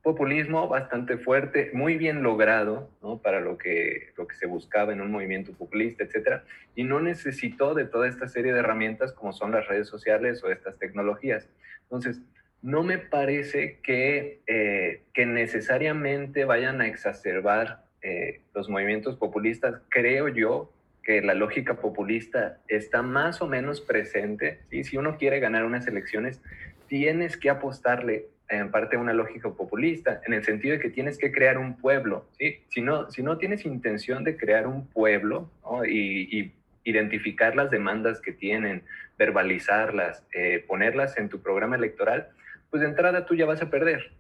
Populismo 0.02 0.68
bastante 0.68 1.18
fuerte, 1.18 1.70
muy 1.72 1.96
bien 1.96 2.22
logrado, 2.22 2.90
¿no? 3.02 3.18
Para 3.18 3.40
lo 3.40 3.58
que, 3.58 4.12
lo 4.16 4.28
que 4.28 4.36
se 4.36 4.46
buscaba 4.46 4.92
en 4.92 5.00
un 5.00 5.10
movimiento 5.10 5.52
populista, 5.52 6.04
etcétera, 6.04 6.44
y 6.76 6.84
no 6.84 7.00
necesitó 7.00 7.74
de 7.74 7.86
toda 7.86 8.08
esta 8.08 8.28
serie 8.28 8.52
de 8.52 8.60
herramientas 8.60 9.12
como 9.12 9.32
son 9.32 9.50
las 9.50 9.66
redes 9.66 9.88
sociales 9.88 10.44
o 10.44 10.50
estas 10.50 10.78
tecnologías. 10.78 11.48
Entonces, 11.82 12.20
no 12.62 12.82
me 12.82 12.98
parece 12.98 13.78
que, 13.82 14.40
eh, 14.46 15.02
que 15.12 15.26
necesariamente 15.26 16.44
vayan 16.44 16.80
a 16.80 16.86
exacerbar 16.86 17.84
eh, 18.02 18.40
los 18.54 18.68
movimientos 18.68 19.16
populistas. 19.16 19.80
Creo 19.88 20.28
yo 20.28 20.70
que 21.02 21.22
la 21.22 21.34
lógica 21.34 21.74
populista 21.74 22.58
está 22.68 23.02
más 23.02 23.40
o 23.40 23.46
menos 23.46 23.80
presente. 23.80 24.60
¿sí? 24.70 24.84
Si 24.84 24.96
uno 24.96 25.16
quiere 25.16 25.38
ganar 25.38 25.64
unas 25.64 25.86
elecciones, 25.86 26.40
tienes 26.88 27.36
que 27.36 27.50
apostarle 27.50 28.26
en 28.48 28.70
parte 28.70 28.96
una 28.96 29.12
lógica 29.12 29.50
populista, 29.50 30.20
en 30.26 30.34
el 30.34 30.44
sentido 30.44 30.74
de 30.74 30.80
que 30.80 30.90
tienes 30.90 31.18
que 31.18 31.32
crear 31.32 31.58
un 31.58 31.76
pueblo. 31.76 32.28
¿sí? 32.38 32.64
Si, 32.68 32.80
no, 32.80 33.10
si 33.10 33.22
no 33.22 33.38
tienes 33.38 33.64
intención 33.64 34.24
de 34.24 34.36
crear 34.36 34.66
un 34.66 34.86
pueblo 34.86 35.50
y, 35.88 36.52
identificar 36.84 37.56
las 37.56 37.68
demandas 37.72 38.20
que 38.20 38.30
tienen, 38.30 38.84
verbalizarlas, 39.18 40.24
eh, 40.32 40.64
ponerlas 40.68 41.18
en 41.18 41.28
tu 41.28 41.42
programa 41.42 41.74
electoral, 41.74 42.28
pues 42.70 42.80
de 42.80 42.86
entrada 42.86 43.26
tú 43.26 43.34
ya 43.34 43.44
vas 43.44 43.60
a 43.60 43.70
perder. 43.70 44.12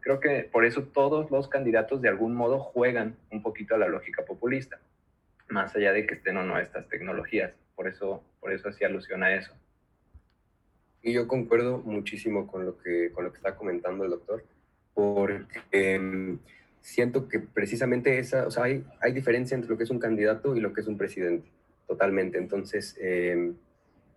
Creo 0.00 0.20
que 0.20 0.48
por 0.50 0.64
eso 0.64 0.84
todos 0.84 1.30
los 1.30 1.48
candidatos 1.48 2.00
de 2.00 2.08
algún 2.08 2.34
modo 2.34 2.58
juegan 2.58 3.16
un 3.30 3.42
poquito 3.42 3.74
a 3.74 3.78
la 3.78 3.88
lógica 3.88 4.24
populista, 4.24 4.78
más 5.48 5.74
allá 5.74 5.92
de 5.92 6.06
que 6.06 6.14
estén 6.14 6.36
o 6.36 6.42
no 6.42 6.58
estas 6.58 6.88
tecnologías. 6.88 7.52
Por 7.74 7.88
eso, 7.88 8.24
por 8.40 8.52
eso 8.52 8.68
hacía 8.70 8.86
alusión 8.86 9.22
a 9.22 9.34
eso. 9.34 9.52
Y 11.06 11.12
yo 11.12 11.28
concuerdo 11.28 11.78
muchísimo 11.84 12.48
con 12.48 12.66
lo 12.66 12.78
que, 12.78 13.12
con 13.12 13.22
lo 13.22 13.30
que 13.30 13.36
está 13.36 13.54
comentando 13.54 14.02
el 14.02 14.10
doctor, 14.10 14.42
porque 14.92 15.60
eh, 15.70 16.36
siento 16.80 17.28
que 17.28 17.38
precisamente 17.38 18.18
esa, 18.18 18.44
o 18.44 18.50
sea, 18.50 18.64
hay, 18.64 18.84
hay 19.00 19.12
diferencia 19.12 19.54
entre 19.54 19.70
lo 19.70 19.78
que 19.78 19.84
es 19.84 19.90
un 19.90 20.00
candidato 20.00 20.56
y 20.56 20.60
lo 20.60 20.72
que 20.72 20.80
es 20.80 20.88
un 20.88 20.98
presidente, 20.98 21.48
totalmente. 21.86 22.38
Entonces, 22.38 22.96
eh, 23.00 23.52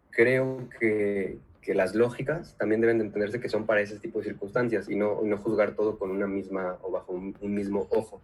creo 0.10 0.67
que, 0.80 1.38
que 1.62 1.75
las 1.75 1.93
lógicas 1.93 2.58
también 2.58 2.82
deben 2.82 2.97
de 2.97 3.06
entenderse 3.06 3.39
que 3.39 3.49
son 3.49 3.67
para 3.67 3.82
ese 3.82 3.99
tipo 3.99 4.17
de 4.17 4.25
circunstancias 4.25 4.89
y 4.89 4.95
no, 4.95 5.21
no 5.21 5.38
juzgar 5.38 5.75
todo 5.75 5.99
con 5.99 6.10
una 6.10 6.25
misma 6.25 6.80
o 6.82 6.89
bajo 6.89 7.13
un, 7.13 7.38
un, 7.39 7.54
mismo 7.54 7.88
ojo. 7.91 8.19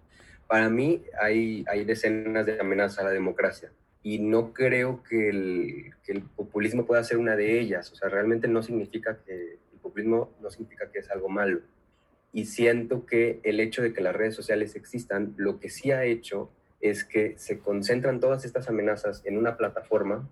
Para 0.47 0.71
mí 0.71 1.03
hay, 1.21 1.63
hay 1.67 1.85
decenas 1.85 2.47
de 2.47 2.59
amenazas 2.59 2.97
a 2.97 3.03
la 3.03 3.11
democracia. 3.11 3.69
y 4.01 4.17
no 4.19 4.53
creo 4.53 5.03
que 5.03 5.29
el, 5.29 5.93
que 6.03 6.13
el, 6.13 6.23
populismo 6.55 6.85
pueda 6.85 7.03
ser 7.03 7.17
una 7.17 7.35
de 7.35 7.59
ellas. 7.59 7.91
O 7.91 7.95
sea, 7.95 8.07
realmente 8.07 8.47
no 8.47 8.63
significa 8.63 9.19
que 9.25 9.59
el 9.73 9.79
populismo 9.81 10.31
no 10.41 10.49
significa 10.49 10.89
que 10.89 10.99
es 10.99 11.11
algo 11.11 11.27
malo. 11.27 11.59
Y 12.31 12.45
siento 12.45 13.05
que 13.05 13.41
el 13.43 13.59
hecho 13.59 13.81
de 13.81 13.91
que 13.91 13.99
las 13.99 14.15
redes 14.15 14.35
sociales 14.35 14.77
existan, 14.77 15.33
lo 15.35 15.59
que 15.59 15.69
sí 15.69 15.91
ha 15.91 16.05
hecho 16.05 16.49
es 16.79 17.03
que 17.03 17.37
se 17.37 17.59
concentran 17.59 18.21
todas 18.21 18.45
estas 18.45 18.69
amenazas 18.69 19.21
en 19.25 19.37
una 19.37 19.57
plataforma 19.57 20.29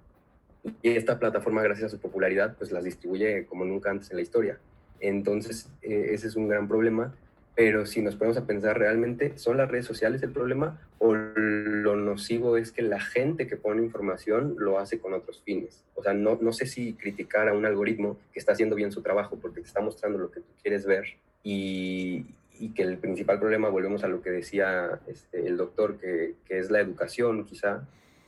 y 0.82 0.92
esta 0.92 1.20
plataforma, 1.20 1.62
gracias 1.62 1.88
a 1.88 1.96
su 1.98 2.00
popularidad, 2.00 2.56
pues 2.58 2.72
las 2.72 2.86
distribuye 2.86 3.46
como 3.46 3.66
nunca 3.66 3.92
antes 3.92 4.10
en 4.10 4.16
la 4.16 4.22
historia. 4.22 4.60
Entonces, 5.02 5.70
eh, 5.82 6.12
ese 6.12 6.28
es 6.28 6.38
un 6.38 6.48
gran 6.48 6.70
problema 6.70 7.14
pero 7.56 7.86
si 7.86 8.02
nos 8.02 8.16
ponemos 8.16 8.38
a 8.38 8.48
pensar 8.48 8.78
realmente, 8.78 9.38
¿son 9.38 9.58
las 9.58 9.70
redes 9.70 9.86
sociales 9.86 10.24
el 10.24 10.32
problema 10.32 10.80
o 10.98 11.14
lo 11.14 11.96
nocivo 11.96 12.58
es 12.58 12.72
que 12.72 12.82
la 12.82 13.00
gente 13.00 13.48
que 13.48 13.58
pone 13.58 13.84
información 13.84 14.56
lo 14.58 14.80
hace 14.80 15.00
con 15.00 15.14
otros 15.14 15.42
fines? 15.44 15.84
O 15.96 16.02
sea, 16.02 16.14
no, 16.14 16.38
no 16.42 16.52
sé 16.52 16.66
si 16.66 16.94
criticar 16.94 17.48
a 17.48 17.54
un 17.54 17.66
algoritmo 17.66 18.18
que 18.32 18.40
está 18.40 18.54
haciendo 18.54 18.76
bien 18.76 18.92
su 18.92 19.02
trabajo 19.02 19.38
porque 19.40 19.62
te 19.62 19.68
está 19.68 19.82
mostrando 19.82 20.18
lo 20.18 20.32
que 20.32 20.40
tú 20.40 20.50
quieres 20.62 20.86
ver 20.86 21.06
y, 21.44 22.26
y 22.60 22.70
que 22.70 22.84
el 22.84 22.98
principal 22.98 23.40
problema, 23.40 23.70
volvemos 23.70 24.04
a 24.04 24.08
lo 24.08 24.22
que 24.22 24.32
decía 24.32 25.00
este, 25.08 25.46
el 25.46 25.58
doctor, 25.58 25.98
que, 25.98 26.34
que 26.46 26.58
es 26.58 26.72
la 26.72 26.80
educación 26.80 27.46
quizá, 27.46 27.84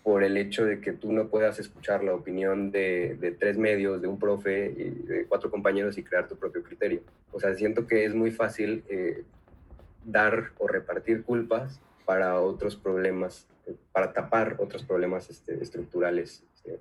por 0.05 0.23
el 0.23 0.37
hecho 0.37 0.65
de 0.65 0.81
que 0.81 0.93
tú 0.93 1.11
no 1.11 1.29
puedas 1.29 1.57
escuchar 1.57 2.03
la 2.03 2.13
opinión 2.13 2.69
de, 2.69 3.35
tres 3.39 3.57
medios, 3.57 4.03
de 4.03 4.07
un 4.07 4.19
profe 4.19 4.71
y 4.77 4.89
de 4.91 5.25
cuatro 5.25 5.49
compañeros 5.49 5.97
y 5.97 6.03
crear 6.03 6.27
tu 6.27 6.37
propio 6.37 6.61
criterio. 6.61 7.01
O 7.31 7.39
sea, 7.39 7.55
siento 7.55 7.87
que 7.87 8.05
es 8.05 8.13
muy 8.13 8.29
fácil 8.29 8.83
eh, 8.87 9.23
dar 10.03 10.51
o 10.59 10.67
repartir 10.67 11.23
culpas 11.23 11.81
para 12.05 12.39
otros 12.39 12.75
problemas, 12.75 13.47
para 13.91 14.13
tapar 14.13 14.57
otros 14.59 14.83
problemas 14.83 15.31
este, 15.31 15.55
estructurales 15.55 16.43
este, 16.53 16.79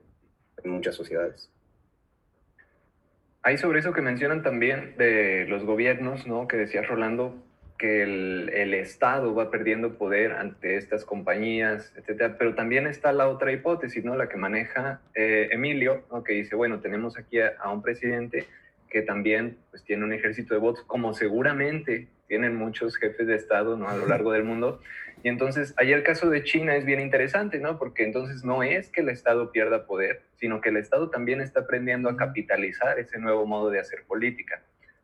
en 0.62 0.70
muchas 0.70 0.94
sociedades. 0.94 1.50
Hay 3.40 3.56
sobre 3.56 3.78
eso 3.78 3.94
que 3.94 4.02
mencionan 4.02 4.42
también 4.42 4.98
de 4.98 5.46
los 5.48 5.64
gobiernos, 5.64 6.26
¿no? 6.26 6.46
Que 6.46 6.58
decía 6.58 6.82
Rolando, 6.82 7.42
que 7.84 8.02
el, 8.02 8.72
Estado 8.72 9.34
va 9.34 9.50
perdiendo 9.50 9.98
poder 9.98 10.32
ante 10.32 10.78
estas 10.78 11.04
compañías, 11.04 11.92
etcétera. 11.98 12.36
Pero 12.38 12.54
también 12.54 12.86
está 12.86 13.12
la 13.12 13.28
otra 13.28 13.52
hipótesis, 13.52 14.02
¿no? 14.02 14.16
La 14.16 14.26
que 14.26 14.38
maneja 14.38 15.02
eh, 15.14 15.48
Emilio, 15.52 16.02
¿no? 16.10 16.24
que 16.24 16.32
dice, 16.32 16.56
bueno, 16.56 16.80
tenemos 16.80 17.18
aquí 17.18 17.40
a, 17.40 17.68
un 17.70 17.82
presidente 17.82 18.46
que 18.88 19.02
también 19.02 19.58
pues, 19.70 19.84
tiene 19.84 20.02
un 20.02 20.14
ejército 20.14 20.54
de 20.54 20.60
votos, 20.60 20.82
como 20.86 21.12
seguramente 21.12 22.08
tienen 22.26 22.56
muchos 22.56 22.96
jefes 22.96 23.26
de 23.26 23.34
Estado 23.34 23.76
¿no? 23.76 23.86
a 23.86 23.96
lo 23.98 24.06
largo 24.06 24.32
del 24.32 24.44
mundo. 24.44 24.80
Y 25.22 25.28
entonces, 25.28 25.74
ahí 25.76 25.92
el 25.92 26.02
caso 26.02 26.30
de 26.30 26.42
China 26.42 26.76
es 26.76 26.86
bien 26.86 27.00
interesante, 27.00 27.58
¿no? 27.58 27.78
Porque 27.78 28.04
entonces 28.04 28.44
no 28.44 28.62
es 28.62 28.88
que 28.88 29.02
el 29.02 29.10
Estado 29.10 29.52
pierda 29.52 29.84
poder, 29.84 30.22
sino 30.36 30.62
que 30.62 30.70
el 30.70 30.78
Estado 30.78 31.10
también 31.10 31.42
está 31.42 31.60
aprendiendo 31.60 32.08
a 32.08 32.16
capitalizar 32.16 32.98
ese 32.98 33.18
nuevo 33.18 33.44
modo 33.44 33.68
de 33.68 33.80
hacer 33.80 34.04
política. 34.06 34.62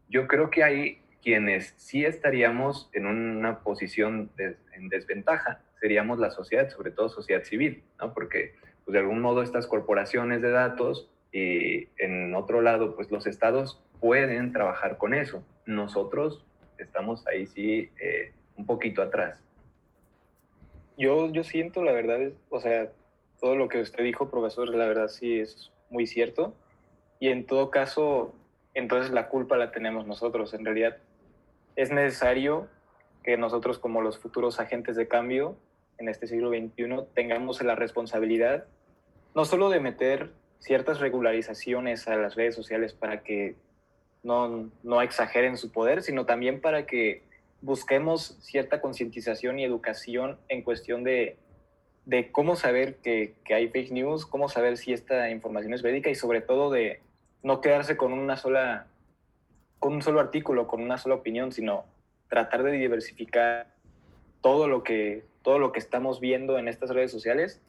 Yo 0.09 0.27
creo 0.27 0.49
que 0.49 0.64
ahí 0.64 1.03
quienes 1.22 1.74
sí 1.76 2.04
estaríamos 2.04 2.90
en 2.92 3.06
una 3.06 3.61
posición 3.61 4.30
en 4.38 4.88
desventaja 4.88 5.61
seríamos 5.80 6.18
la 6.18 6.30
sociedad, 6.30 6.68
sobre 6.68 6.90
todo 6.90 7.09
sociedad 7.09 7.42
civil, 7.42 7.83
¿no? 7.98 8.12
Porque 8.12 8.54
pues, 8.85 8.92
de 8.92 8.98
algún 9.00 9.20
modo 9.20 9.42
estas 9.42 9.66
corporaciones 9.66 10.42
de 10.42 10.50
datos 10.50 11.09
y 11.33 11.88
en 11.96 12.35
otro 12.35 12.61
lado, 12.61 12.94
pues 12.94 13.11
los 13.11 13.26
estados 13.26 13.83
pueden 14.00 14.52
trabajar 14.52 14.98
con 14.98 15.14
eso. 15.14 15.42
Nosotros 15.66 16.44
estamos 16.78 17.26
ahí 17.26 17.46
sí 17.46 17.90
eh, 18.00 18.33
un 18.56 18.66
poquito 18.66 19.02
atrás. 19.02 19.40
Yo, 20.98 21.33
yo 21.33 21.44
siento, 21.44 21.83
la 21.83 21.92
verdad, 21.92 22.20
es, 22.20 22.35
o 22.50 22.61
sea, 22.61 22.90
todo 23.40 23.56
lo 23.56 23.68
que 23.68 23.80
usted 23.80 24.04
dijo, 24.04 24.30
profesor, 24.30 24.68
la 24.68 24.87
verdad 24.87 25.09
sí 25.09 25.38
es 25.38 25.72
muy 25.88 26.06
cierto. 26.06 26.54
Y 27.20 27.28
en 27.28 27.46
todo 27.46 27.70
caso, 27.70 28.35
entonces 28.81 29.12
la 29.12 29.29
culpa 29.29 29.57
la 29.57 29.71
tenemos 29.71 30.07
nosotros. 30.07 30.53
En 30.55 30.64
realidad, 30.64 30.97
es 31.77 31.90
necesario 31.90 32.69
que 33.23 33.37
nosotros 33.37 33.79
como 33.79 34.01
los 34.01 34.19
futuros 34.19 34.59
agentes 34.59 34.97
de 34.97 35.07
cambio 35.07 35.57
en 35.99 36.09
este 36.09 36.27
siglo 36.27 36.49
XXI 36.49 37.05
tengamos 37.14 37.62
la 37.62 37.75
responsabilidad 37.75 38.64
no 39.35 39.45
solo 39.45 39.71
de 39.71 39.81
meter 39.81 40.31
ciertas 40.59 41.01
regularizaciones 41.01 42.09
a 42.09 42.16
las 42.16 42.35
redes 42.35 42.55
sociales 42.55 42.93
para 42.93 43.23
que 43.23 43.55
no, 44.23 44.71
no 44.83 45.03
exageren 45.03 45.57
su 45.57 45.71
poder, 45.73 46.03
sino 46.03 46.27
también 46.27 46.61
para 46.61 46.87
que 46.87 47.23
busquemos 47.62 48.38
cierta 48.40 48.81
concientización 48.81 49.59
y 49.59 49.64
educación 49.64 50.38
en 50.49 50.62
cuestión 50.62 51.05
de, 51.05 51.37
de 52.07 52.31
cómo 52.33 52.57
saber 52.57 52.97
que, 52.97 53.35
que, 53.45 53.55
hay 53.55 53.69
fake 53.69 53.93
news, 53.93 54.27
cómo 54.27 54.49
saber 54.49 54.77
si 54.77 54.93
esta 54.93 55.31
información 55.31 55.75
es 55.75 55.83
verídica 55.83 56.11
y 56.11 56.14
sobre 56.14 56.40
todo 56.40 56.71
de 56.71 57.01
no 57.42 57.61
quedarse 57.61 57.96
con 57.96 58.12
una 58.12 58.37
sola 58.37 58.87
con 59.81 59.94
un 59.94 60.03
solo 60.03 60.20
artículo, 60.20 60.66
con 60.66 60.83
una 60.83 60.98
sola 60.98 61.16
opinión, 61.16 61.53
sino 61.53 61.87
tratar 62.29 62.62
de 62.62 62.72
diversificar 62.72 63.66
todo 64.42 64.68
lo 64.68 64.83
que, 64.83 65.24
todo 65.42 65.59
lo 65.59 65.72
que 65.72 65.79
estamos 65.79 66.20
viendo 66.20 66.59
en 66.59 66.68
estas 66.68 66.90
redes 66.90 67.11
sociales 67.11 67.61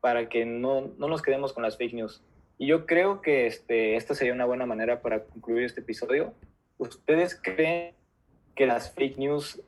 para 0.00 0.28
que 0.28 0.46
no, 0.46 0.92
no 0.96 1.08
nos 1.08 1.22
quedemos 1.22 1.52
con 1.52 1.64
las 1.64 1.76
fake 1.76 1.94
news. 1.94 2.22
Y 2.56 2.68
yo 2.68 2.86
creo 2.86 3.20
que 3.20 3.46
este, 3.46 3.96
esta 3.96 4.14
sería 4.14 4.32
una 4.32 4.44
buena 4.44 4.64
manera 4.64 5.02
para 5.02 5.24
concluir 5.24 5.64
este 5.64 5.80
episodio. 5.80 6.32
¿Ustedes 6.78 7.38
creen 7.40 7.94
que 8.54 8.66
las 8.66 8.92
fake 8.94 9.18
news 9.18 9.60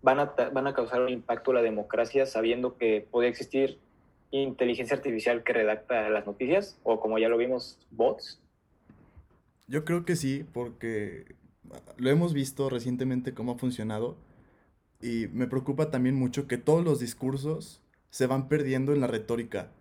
van 0.00 0.20
a, 0.20 0.24
van 0.24 0.66
a 0.66 0.72
causar 0.72 1.02
un 1.02 1.10
impacto 1.10 1.50
a 1.50 1.54
la 1.54 1.62
democracia 1.62 2.24
sabiendo 2.24 2.78
que 2.78 3.06
podría 3.10 3.30
existir 3.30 3.78
inteligencia 4.30 4.96
artificial 4.96 5.44
que 5.44 5.52
redacta 5.52 6.08
las 6.08 6.26
noticias 6.26 6.80
o 6.84 7.00
como 7.00 7.18
ya 7.18 7.28
lo 7.28 7.36
vimos, 7.36 7.78
bots? 7.90 8.40
Yo 9.68 9.84
creo 9.84 10.04
que 10.04 10.16
sí, 10.16 10.44
porque 10.52 11.34
lo 11.96 12.10
hemos 12.10 12.32
visto 12.32 12.70
recientemente 12.70 13.34
cómo 13.34 13.52
ha 13.52 13.58
funcionado 13.58 14.16
y 15.00 15.26
me 15.32 15.46
preocupa 15.48 15.90
también 15.90 16.14
mucho 16.14 16.46
que 16.46 16.58
todos 16.58 16.84
los 16.84 17.00
discursos 17.00 17.82
se 18.10 18.26
van 18.26 18.48
perdiendo 18.48 18.92
en 18.92 19.00
la 19.00 19.08
retórica. 19.08 19.72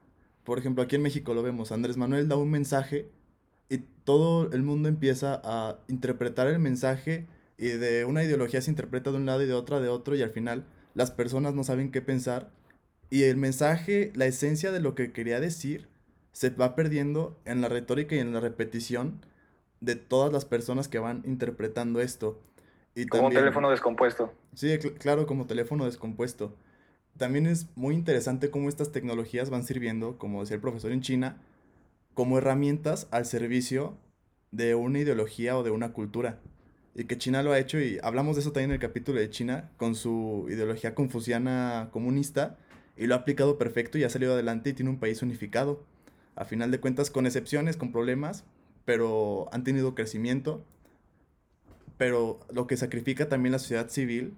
Por 0.44 0.60
ejemplo, 0.60 0.84
aquí 0.84 0.96
en 0.96 1.04
México 1.04 1.34
lo 1.34 1.44
vemos, 1.44 1.72
Andrés 1.72 1.98
Manuel 1.98 2.28
da 2.28 2.36
un 2.36 2.50
mensaje 2.52 3.10
y 3.70 3.80
todo 4.04 4.52
el 4.52 4.64
mundo 4.64 4.90
empieza 4.90 5.42
a 5.44 5.80
interpretar 5.88 6.48
el 6.48 6.60
mensaje 6.60 7.28
y 7.58 7.68
de 7.68 8.06
una 8.06 8.24
ideología 8.24 8.62
se 8.62 8.72
interpreta 8.72 9.12
de 9.12 9.18
un 9.18 9.26
lado 9.26 9.44
y 9.44 9.48
de 9.48 9.54
otra 9.54 9.80
de 9.80 9.90
otro 9.90 10.16
y 10.16 10.22
al 10.22 10.32
final 10.32 10.66
las 10.94 11.12
personas 11.12 11.54
no 11.54 11.64
saben 11.64 11.92
qué 11.92 12.02
pensar 12.02 12.52
y 13.10 13.24
el 13.24 13.38
mensaje, 13.38 14.12
la 14.16 14.26
esencia 14.26 14.72
de 14.72 14.80
lo 14.80 14.96
que 14.96 15.12
quería 15.12 15.40
decir 15.40 15.88
se 16.32 16.50
va 16.50 16.76
perdiendo 16.76 17.40
en 17.46 17.62
la 17.62 17.70
retórica 17.70 18.16
y 18.16 18.20
en 18.20 18.34
la 18.34 18.40
repetición 18.40 19.22
de 19.82 19.96
todas 19.96 20.32
las 20.32 20.46
personas 20.46 20.88
que 20.88 21.00
van 21.00 21.24
interpretando 21.26 22.02
esto. 22.02 22.42
Y 22.96 23.08
como 23.08 23.30
teléfono 23.30 23.70
descompuesto. 23.70 24.34
Sí, 24.54 24.78
claro, 25.00 25.28
como 25.28 25.48
teléfono 25.48 25.86
descompuesto. 25.86 26.56
También 27.18 27.46
es 27.46 27.68
muy 27.76 27.96
interesante 27.96 28.50
cómo 28.50 28.70
estas 28.70 28.92
tecnologías 28.92 29.50
van 29.50 29.64
sirviendo, 29.64 30.18
como 30.18 30.42
decía 30.42 30.56
el 30.56 30.62
profesor 30.62 30.92
en 30.92 31.02
China, 31.02 31.42
como 32.14 32.38
herramientas 32.38 33.08
al 33.12 33.26
servicio 33.26 33.98
de 34.52 34.76
una 34.76 35.00
ideología 35.00 35.58
o 35.58 35.64
de 35.64 35.72
una 35.72 35.92
cultura. 35.94 36.40
Y 36.94 37.06
que 37.06 37.18
China 37.18 37.44
lo 37.44 37.52
ha 37.52 37.60
hecho, 37.60 37.80
y 37.80 38.00
hablamos 38.04 38.36
de 38.36 38.42
eso 38.42 38.54
también 38.54 38.72
en 38.72 38.76
el 38.76 38.80
capítulo 38.80 39.20
de 39.20 39.30
China, 39.30 39.70
con 39.76 39.96
su 39.96 40.46
ideología 40.50 40.96
confuciana 40.96 41.90
comunista, 41.92 42.58
y 42.96 43.08
lo 43.08 43.16
ha 43.16 43.20
aplicado 43.20 43.58
perfecto 43.58 43.98
y 43.98 44.06
ha 44.06 44.10
salido 44.10 44.34
adelante 44.34 44.70
y 44.70 44.74
tiene 44.74 44.92
un 44.92 45.00
país 45.00 45.22
unificado. 45.22 45.84
A 46.36 46.46
final 46.46 46.72
de 46.72 46.80
cuentas, 46.80 47.12
con 47.12 47.26
excepciones, 47.26 47.76
con 47.76 47.92
problemas, 47.92 48.46
pero 48.86 49.50
han 49.52 49.64
tenido 49.64 49.96
crecimiento. 49.96 50.64
Pero 51.98 52.40
lo 52.52 52.68
que 52.68 52.78
sacrifica 52.78 53.30
también 53.30 53.54
la 53.54 53.60
sociedad 53.60 53.90
civil 53.90 54.36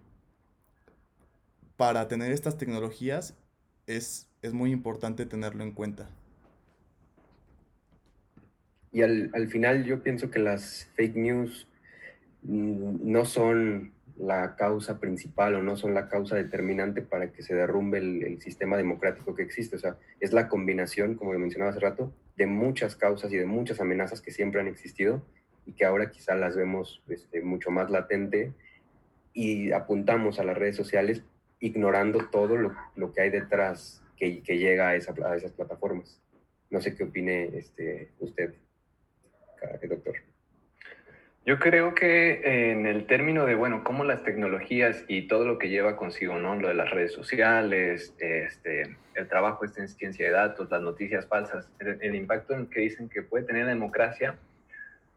para 1.76 2.08
tener 2.08 2.32
estas 2.32 2.58
tecnologías 2.58 3.36
es, 3.88 4.30
es 4.42 4.54
muy 4.54 4.72
importante 4.72 5.26
tenerlo 5.26 5.64
en 5.64 5.72
cuenta. 5.72 6.10
Y 8.92 9.02
al, 9.02 9.30
al 9.34 9.48
final 9.48 9.84
yo 9.86 10.02
pienso 10.02 10.32
que 10.32 10.40
las 10.40 10.90
fake 10.96 11.16
news 11.16 11.68
no 12.44 13.26
son 13.26 13.92
la 14.18 14.56
causa 14.56 15.00
principal 15.00 15.56
o 15.56 15.64
no 15.64 15.78
son 15.78 15.94
la 15.94 16.10
causa 16.10 16.36
determinante 16.36 17.02
para 17.02 17.32
que 17.32 17.44
se 17.44 17.54
derrumbe 17.54 18.00
el, 18.00 18.42
sistema 18.42 18.78
democrático 18.78 19.36
que 19.36 19.44
existe. 19.44 19.76
O 19.76 19.80
sea, 19.80 19.98
es 20.20 20.34
la 20.34 20.48
combinación, 20.48 21.16
como 21.16 21.34
lo 21.34 21.40
mencionaba 21.40 21.72
hace 21.72 21.80
rato, 21.80 22.12
de 22.38 22.45
muchas 22.45 22.95
causas 22.95 23.34
y 23.34 23.38
de 23.38 23.45
muchas 23.45 23.82
amenazas 23.82 24.21
que 24.21 24.32
siempre 24.32 24.62
han 24.62 24.67
existido 24.67 25.21
y 25.65 25.73
que 25.73 25.86
ahora 25.86 26.12
quizá 26.12 26.36
las 26.36 26.56
vemos 26.56 27.04
este, 27.10 27.41
mucho 27.41 27.71
más 27.71 27.89
latente 27.89 28.54
y 29.34 29.71
apuntamos 29.71 30.39
a 30.39 30.43
las 30.43 30.58
redes 30.58 30.76
sociales 30.76 31.23
ignorando 31.60 32.30
todo 32.30 32.56
lo, 32.56 32.76
lo 32.95 33.12
que 33.12 33.21
hay 33.21 33.30
detrás 33.32 34.04
que, 34.15 34.41
que 34.43 34.58
llega 34.58 34.89
a, 34.89 34.95
esa, 34.95 35.13
a, 35.26 35.36
esas 35.36 35.52
plataformas. 35.52 36.21
No 36.69 36.80
sé 36.80 36.95
qué 36.95 37.04
opine 37.04 37.50
este, 37.58 38.12
usted, 38.19 38.54
doctor. 39.89 40.15
Yo 41.45 41.60
creo 41.60 41.95
que 41.95 42.71
en 42.71 42.86
el 42.86 43.06
término 43.08 43.45
de, 43.45 43.56
bueno, 43.56 43.84
cómo 43.84 44.04
las 44.04 44.23
tecnologías 44.23 45.06
y 45.08 45.28
todo 45.28 45.45
lo 45.45 45.58
que 45.58 45.69
lleva 45.69 45.95
consigo, 45.95 46.38
¿no? 46.39 46.56
Lo 46.56 46.67
de 46.67 46.73
las 46.73 46.89
redes 46.89 47.13
sociales, 47.13 48.13
este, 48.19 48.97
el 49.17 49.27
trabajo 49.27 49.65
este 49.65 49.82
en 49.82 49.89
ciencia 49.89 50.27
de 50.27 50.32
datos, 50.32 50.69
las 50.69 50.82
noticias 50.82 51.25
falsas, 51.27 51.69
el, 51.80 51.97
el 52.01 52.15
impacto 52.15 52.53
en 52.53 52.67
que 52.67 52.82
dicen 52.82 53.10
que 53.10 53.21
puede 53.21 53.45
tener 53.45 53.65
la 53.65 53.69
democracia, 53.69 54.36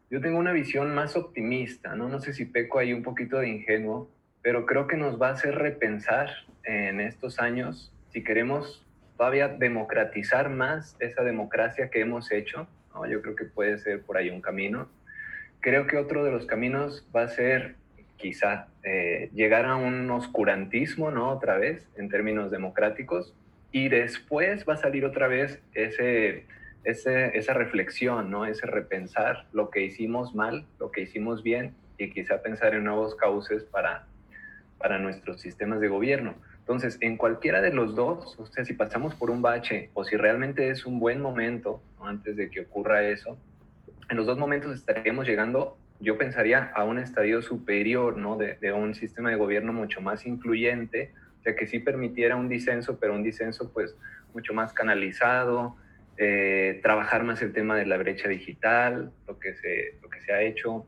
yo 0.09 0.19
tengo 0.19 0.37
una 0.37 0.51
visión 0.51 0.93
más 0.93 1.15
optimista, 1.15 1.95
¿no? 1.95 2.09
No 2.09 2.19
sé 2.19 2.33
si 2.33 2.45
peco 2.45 2.79
ahí 2.79 2.91
un 2.91 3.03
poquito 3.03 3.37
de 3.37 3.47
ingenuo, 3.47 4.09
pero 4.41 4.65
creo 4.65 4.87
que 4.87 4.97
nos 4.97 5.21
va 5.21 5.29
a 5.29 5.33
hacer 5.33 5.55
repensar 5.55 6.29
en 6.63 6.99
estos 6.99 7.39
años 7.39 7.93
si 8.09 8.23
queremos 8.23 8.85
todavía 9.17 9.47
democratizar 9.47 10.49
más 10.49 10.97
esa 10.99 11.23
democracia 11.23 11.89
que 11.89 12.01
hemos 12.01 12.31
hecho, 12.31 12.67
¿no? 12.93 13.05
Yo 13.05 13.21
creo 13.21 13.35
que 13.35 13.45
puede 13.45 13.77
ser 13.77 14.01
por 14.01 14.17
ahí 14.17 14.29
un 14.29 14.41
camino 14.41 14.89
creo 15.61 15.87
que 15.87 15.97
otro 15.97 16.25
de 16.25 16.31
los 16.31 16.45
caminos 16.45 17.07
va 17.15 17.23
a 17.23 17.27
ser 17.29 17.75
quizá 18.17 18.67
eh, 18.83 19.29
llegar 19.33 19.65
a 19.65 19.75
un 19.75 20.09
oscurantismo, 20.11 21.11
¿no? 21.11 21.29
Otra 21.29 21.57
vez, 21.57 21.87
en 21.95 22.09
términos 22.09 22.51
democráticos, 22.51 23.33
y 23.71 23.89
después 23.89 24.65
va 24.67 24.73
a 24.73 24.77
salir 24.77 25.05
otra 25.05 25.27
vez 25.27 25.61
ese, 25.73 26.45
esa 26.83 27.53
reflexión, 27.53 28.29
¿no? 28.29 28.45
Ese 28.45 28.65
repensar 28.65 29.45
lo 29.53 29.69
que 29.69 29.83
hicimos 29.83 30.35
mal, 30.35 30.65
lo 30.79 30.91
que 30.91 31.01
hicimos 31.01 31.43
bien, 31.43 31.73
y 31.97 32.09
quizá 32.11 32.41
pensar 32.41 32.73
en 32.73 32.83
nuevos 32.83 33.15
cauces 33.15 33.63
para, 33.63 34.07
para 34.77 34.97
nuestros 34.99 35.41
sistemas 35.41 35.79
de 35.79 35.87
gobierno. 35.87 36.35
Entonces, 36.59 36.97
en 37.01 37.17
cualquiera 37.17 37.61
de 37.61 37.73
los 37.73 37.95
dos, 37.95 38.37
o 38.39 38.45
sea, 38.45 38.65
si 38.65 38.73
pasamos 38.73 39.15
por 39.15 39.29
un 39.29 39.41
bache 39.41 39.89
o 39.93 40.03
si 40.03 40.15
realmente 40.15 40.69
es 40.69 40.85
un 40.85 40.99
buen 40.99 41.21
momento 41.21 41.81
antes 42.01 42.35
de 42.35 42.49
que 42.49 42.61
ocurra 42.61 43.03
eso, 43.03 43.37
en 44.09 44.17
los 44.17 44.25
dos 44.25 44.37
momentos 44.37 44.75
estaríamos 44.75 45.27
llegando, 45.27 45.77
yo 45.99 46.17
pensaría, 46.17 46.71
a 46.75 46.83
un 46.83 46.97
estadio 46.97 47.41
superior, 47.41 48.17
¿no? 48.17 48.37
De, 48.37 48.73
un 48.73 48.95
sistema 48.95 49.29
de 49.29 49.35
gobierno 49.35 49.73
mucho 49.73 50.01
más 50.01 50.25
incluyente, 50.25 51.13
o 51.41 51.43
sea, 51.43 51.55
que 51.55 51.65
sí 51.65 51.79
permitiera 51.79 52.35
un 52.35 52.47
disenso, 52.47 52.99
pero 52.99 53.15
un 53.15 53.23
disenso 53.23 53.73
pues 53.73 53.95
mucho 54.35 54.53
más 54.53 54.73
canalizado, 54.73 55.75
eh, 56.17 56.79
trabajar 56.83 57.23
más 57.23 57.41
el 57.41 57.51
tema 57.51 57.75
de 57.75 57.87
la 57.87 57.97
brecha 57.97 58.29
digital, 58.29 59.11
lo 59.27 59.39
que, 59.39 59.55
se, 59.55 59.95
lo 60.03 60.09
que 60.11 60.21
se 60.21 60.33
ha 60.33 60.43
hecho. 60.43 60.85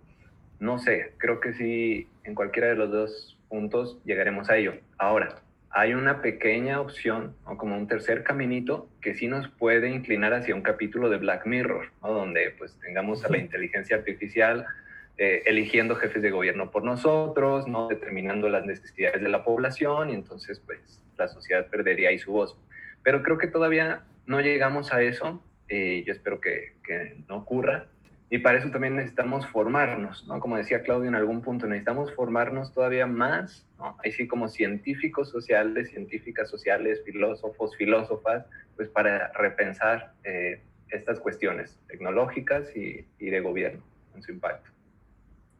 No 0.60 0.78
sé, 0.78 1.14
creo 1.18 1.40
que 1.40 1.54
sí, 1.54 2.08
en 2.24 2.36
cualquiera 2.36 2.68
de 2.68 2.76
los 2.76 2.92
dos 2.92 3.40
puntos 3.50 3.98
llegaremos 4.06 4.52
a 4.52 4.58
ello. 4.58 4.76
Ahora, 5.00 5.42
hay 5.72 5.96
una 5.96 6.22
pequeña 6.22 6.80
opción, 6.80 7.36
o 7.46 7.58
como 7.58 7.76
un 7.76 7.88
tercer 7.88 8.24
caminito, 8.24 8.88
que 9.02 9.16
sí 9.16 9.28
nos 9.28 9.48
puede 9.48 9.90
inclinar 9.90 10.36
hacia 10.36 10.54
un 10.54 10.62
capítulo 10.62 11.10
de 11.10 11.18
Black 11.18 11.48
Mirror, 11.48 11.88
donde 12.04 12.54
pues 12.60 12.78
tengamos 12.80 13.26
a 13.26 13.30
la 13.30 13.40
inteligencia 13.40 13.96
artificial 13.96 14.68
eh, 15.18 15.44
eligiendo 15.46 15.96
jefes 15.96 16.22
de 16.22 16.32
gobierno 16.32 16.72
por 16.72 16.84
nosotros, 16.84 17.68
no 17.68 17.88
determinando 17.88 18.50
las 18.50 18.66
necesidades 18.66 19.22
de 19.22 19.30
la 19.30 19.44
población, 19.44 20.10
y 20.10 20.14
entonces 20.14 20.60
pues 20.66 21.02
la 21.18 21.28
sociedad 21.28 21.68
perdería 21.68 22.10
ahí 22.10 22.20
su 22.20 22.32
voz. 22.32 22.58
Pero 23.04 23.22
creo 23.22 23.38
que 23.38 23.48
todavía 23.48 24.04
no 24.26 24.42
llegamos 24.42 24.94
a 24.94 25.02
eso, 25.02 25.44
y 25.70 26.04
yo 26.04 26.14
espero 26.14 26.42
que, 26.42 26.74
que 26.84 27.18
no 27.28 27.38
ocurra, 27.38 27.88
y 28.34 28.40
para 28.40 28.58
eso 28.58 28.72
también 28.72 28.96
necesitamos 28.96 29.46
formarnos, 29.46 30.28
¿no? 30.28 30.40
Como 30.40 30.58
decía 30.58 30.82
Claudio 30.82 31.08
en 31.08 31.14
algún 31.14 31.44
punto, 31.44 31.68
necesitamos 31.68 32.12
formarnos 32.16 32.74
todavía 32.74 33.06
más, 33.06 33.68
¿no? 33.78 33.96
Así 34.04 34.28
como 34.28 34.48
científicos 34.48 35.30
sociales, 35.30 35.92
científicas 35.92 36.50
sociales, 36.50 37.04
filósofos, 37.06 37.76
filósofas, 37.76 38.48
pues 38.76 38.90
para 38.90 39.32
repensar 39.34 40.14
eh, 40.24 40.62
estas 40.90 41.20
cuestiones 41.20 41.80
tecnológicas 41.88 42.76
y, 42.76 43.06
y 43.20 43.30
de 43.30 43.40
gobierno 43.40 43.84
en 44.16 44.24
su 44.24 44.32
impacto. 44.32 44.73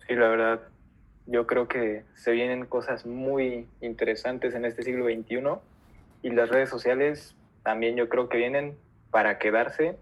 Sí, 0.08 0.16
la 0.16 0.28
verdad, 0.28 0.62
yo 1.26 1.48
creo 1.48 1.68
que 1.68 2.04
se 2.16 2.32
vienen 2.32 2.66
cosas 2.66 3.06
muy 3.06 3.68
interesantes 3.82 4.54
en 4.54 4.66
este 4.66 4.84
siglo 4.84 5.06
XXI 5.06 5.42
y 6.22 6.30
las 6.32 6.50
redes 6.50 6.70
sociales 6.70 7.36
también 7.64 7.96
yo 7.96 8.10
creo 8.10 8.28
que 8.28 8.38
vienen 8.38 8.78
para 9.12 9.40
quedarse 9.40 9.98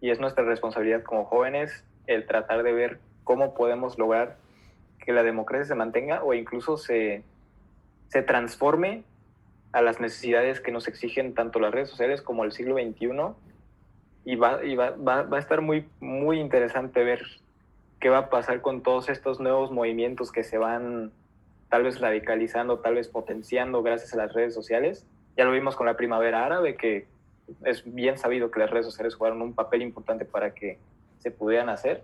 y 0.00 0.10
es 0.10 0.20
nuestra 0.20 0.44
responsabilidad 0.44 1.02
como 1.02 1.24
jóvenes 1.24 1.84
el 2.06 2.26
tratar 2.26 2.62
de 2.62 2.72
ver 2.72 2.98
cómo 3.24 3.54
podemos 3.54 3.98
lograr 3.98 4.36
que 5.04 5.12
la 5.12 5.22
democracia 5.22 5.66
se 5.66 5.74
mantenga 5.74 6.22
o 6.22 6.32
incluso 6.32 6.76
se, 6.76 7.22
se 8.08 8.22
transforme 8.22 9.04
a 9.72 9.82
las 9.82 10.00
necesidades 10.00 10.60
que 10.60 10.72
nos 10.72 10.88
exigen 10.88 11.34
tanto 11.34 11.60
las 11.60 11.72
redes 11.72 11.90
sociales 11.90 12.22
como 12.22 12.44
el 12.44 12.52
siglo 12.52 12.76
XXI. 12.76 13.08
Y 14.24 14.36
va, 14.36 14.64
y 14.64 14.74
va, 14.74 14.90
va, 14.90 15.22
va 15.22 15.36
a 15.36 15.40
estar 15.40 15.60
muy, 15.60 15.86
muy 16.00 16.40
interesante 16.40 17.04
ver 17.04 17.22
qué 18.00 18.08
va 18.08 18.18
a 18.18 18.30
pasar 18.30 18.60
con 18.60 18.82
todos 18.82 19.08
estos 19.08 19.40
nuevos 19.40 19.70
movimientos 19.70 20.32
que 20.32 20.44
se 20.44 20.58
van 20.58 21.12
tal 21.68 21.82
vez 21.82 22.00
radicalizando, 22.00 22.78
tal 22.78 22.94
vez 22.94 23.08
potenciando 23.08 23.82
gracias 23.82 24.12
a 24.14 24.16
las 24.16 24.32
redes 24.32 24.54
sociales. 24.54 25.06
Ya 25.36 25.44
lo 25.44 25.52
vimos 25.52 25.76
con 25.76 25.86
la 25.86 25.96
primavera 25.96 26.44
árabe, 26.44 26.76
que 26.76 27.06
es 27.64 27.82
bien 27.86 28.18
sabido 28.18 28.50
que 28.50 28.60
las 28.60 28.70
redes 28.70 28.86
sociales 28.86 29.14
jugaron 29.14 29.42
un 29.42 29.54
papel 29.54 29.82
importante 29.82 30.24
para 30.24 30.54
que 30.54 30.78
se 31.18 31.30
pudieran 31.30 31.68
hacer, 31.68 32.02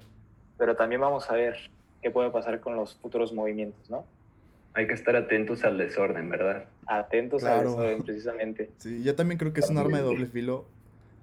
pero 0.58 0.76
también 0.76 1.00
vamos 1.00 1.30
a 1.30 1.34
ver 1.34 1.56
qué 2.00 2.10
puede 2.10 2.30
pasar 2.30 2.60
con 2.60 2.76
los 2.76 2.96
futuros 2.96 3.32
movimientos, 3.32 3.88
¿no? 3.90 4.04
Hay 4.74 4.86
que 4.86 4.94
estar 4.94 5.14
atentos 5.16 5.64
al 5.64 5.76
desorden, 5.76 6.30
¿verdad? 6.30 6.64
Atentos 6.86 7.44
al 7.44 7.64
desorden, 7.64 8.02
precisamente. 8.02 8.70
Sí, 8.78 9.02
yo 9.02 9.14
también 9.14 9.38
creo 9.38 9.52
que 9.52 9.60
es 9.60 9.68
un 9.68 9.78
arma 9.78 9.98
de 9.98 10.02
doble 10.02 10.26
filo, 10.26 10.64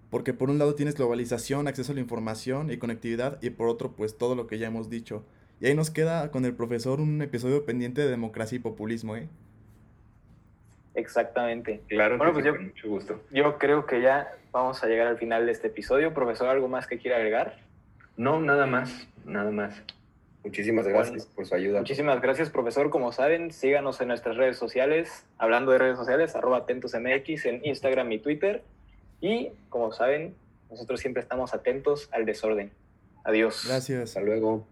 porque 0.09 0.33
por 0.33 0.49
un 0.49 0.57
lado 0.57 0.75
tienes 0.75 0.95
globalización, 0.95 1.67
acceso 1.67 1.91
a 1.91 1.95
la 1.95 2.01
información 2.01 2.71
y 2.71 2.77
conectividad, 2.77 3.41
y 3.41 3.51
por 3.51 3.67
otro, 3.67 3.91
pues 3.91 4.17
todo 4.17 4.35
lo 4.35 4.47
que 4.47 4.57
ya 4.57 4.67
hemos 4.67 4.89
dicho. 4.89 5.23
Y 5.61 5.67
ahí 5.67 5.75
nos 5.75 5.91
queda 5.91 6.31
con 6.31 6.45
el 6.45 6.53
profesor 6.53 7.01
un 7.01 7.21
episodio 7.21 7.65
pendiente 7.65 8.01
de 8.01 8.09
democracia 8.09 8.55
y 8.55 8.59
populismo, 8.59 9.15
¿eh? 9.15 9.27
Exactamente. 10.95 11.81
Claro, 11.87 12.17
bueno, 12.17 12.33
pues 12.33 12.45
yo, 12.45 12.55
mucho 12.55 12.87
gusto. 12.87 13.21
Yo 13.31 13.57
creo 13.57 13.85
que 13.85 14.01
ya 14.01 14.27
vamos 14.51 14.83
a 14.83 14.87
llegar 14.87 15.07
al 15.07 15.17
final 15.17 15.45
de 15.45 15.51
este 15.51 15.67
episodio. 15.67 16.13
Profesor, 16.13 16.47
¿algo 16.49 16.67
más 16.67 16.87
que 16.87 16.97
quiera 16.97 17.17
agregar? 17.17 17.57
No, 18.17 18.41
nada 18.41 18.65
más, 18.65 19.07
nada 19.25 19.51
más. 19.51 19.81
Muchísimas 20.43 20.87
gracias 20.87 21.25
por 21.25 21.45
su 21.45 21.53
ayuda. 21.53 21.79
Muchísimas 21.79 22.21
gracias, 22.21 22.49
profesor. 22.49 22.89
Como 22.89 23.11
saben, 23.11 23.51
síganos 23.51 23.99
en 24.01 24.07
nuestras 24.07 24.37
redes 24.37 24.57
sociales, 24.57 25.25
hablando 25.37 25.71
de 25.71 25.77
redes 25.77 25.97
sociales, 25.97 26.35
arroba 26.35 26.57
atentosmx 26.59 27.45
en 27.45 27.65
Instagram 27.65 28.11
y 28.13 28.19
Twitter. 28.19 28.63
Y, 29.21 29.51
como 29.69 29.91
saben, 29.91 30.35
nosotros 30.69 30.99
siempre 30.99 31.21
estamos 31.21 31.53
atentos 31.53 32.09
al 32.11 32.25
desorden. 32.25 32.71
Adiós. 33.23 33.65
Gracias. 33.67 34.01
Hasta 34.01 34.21
luego. 34.21 34.65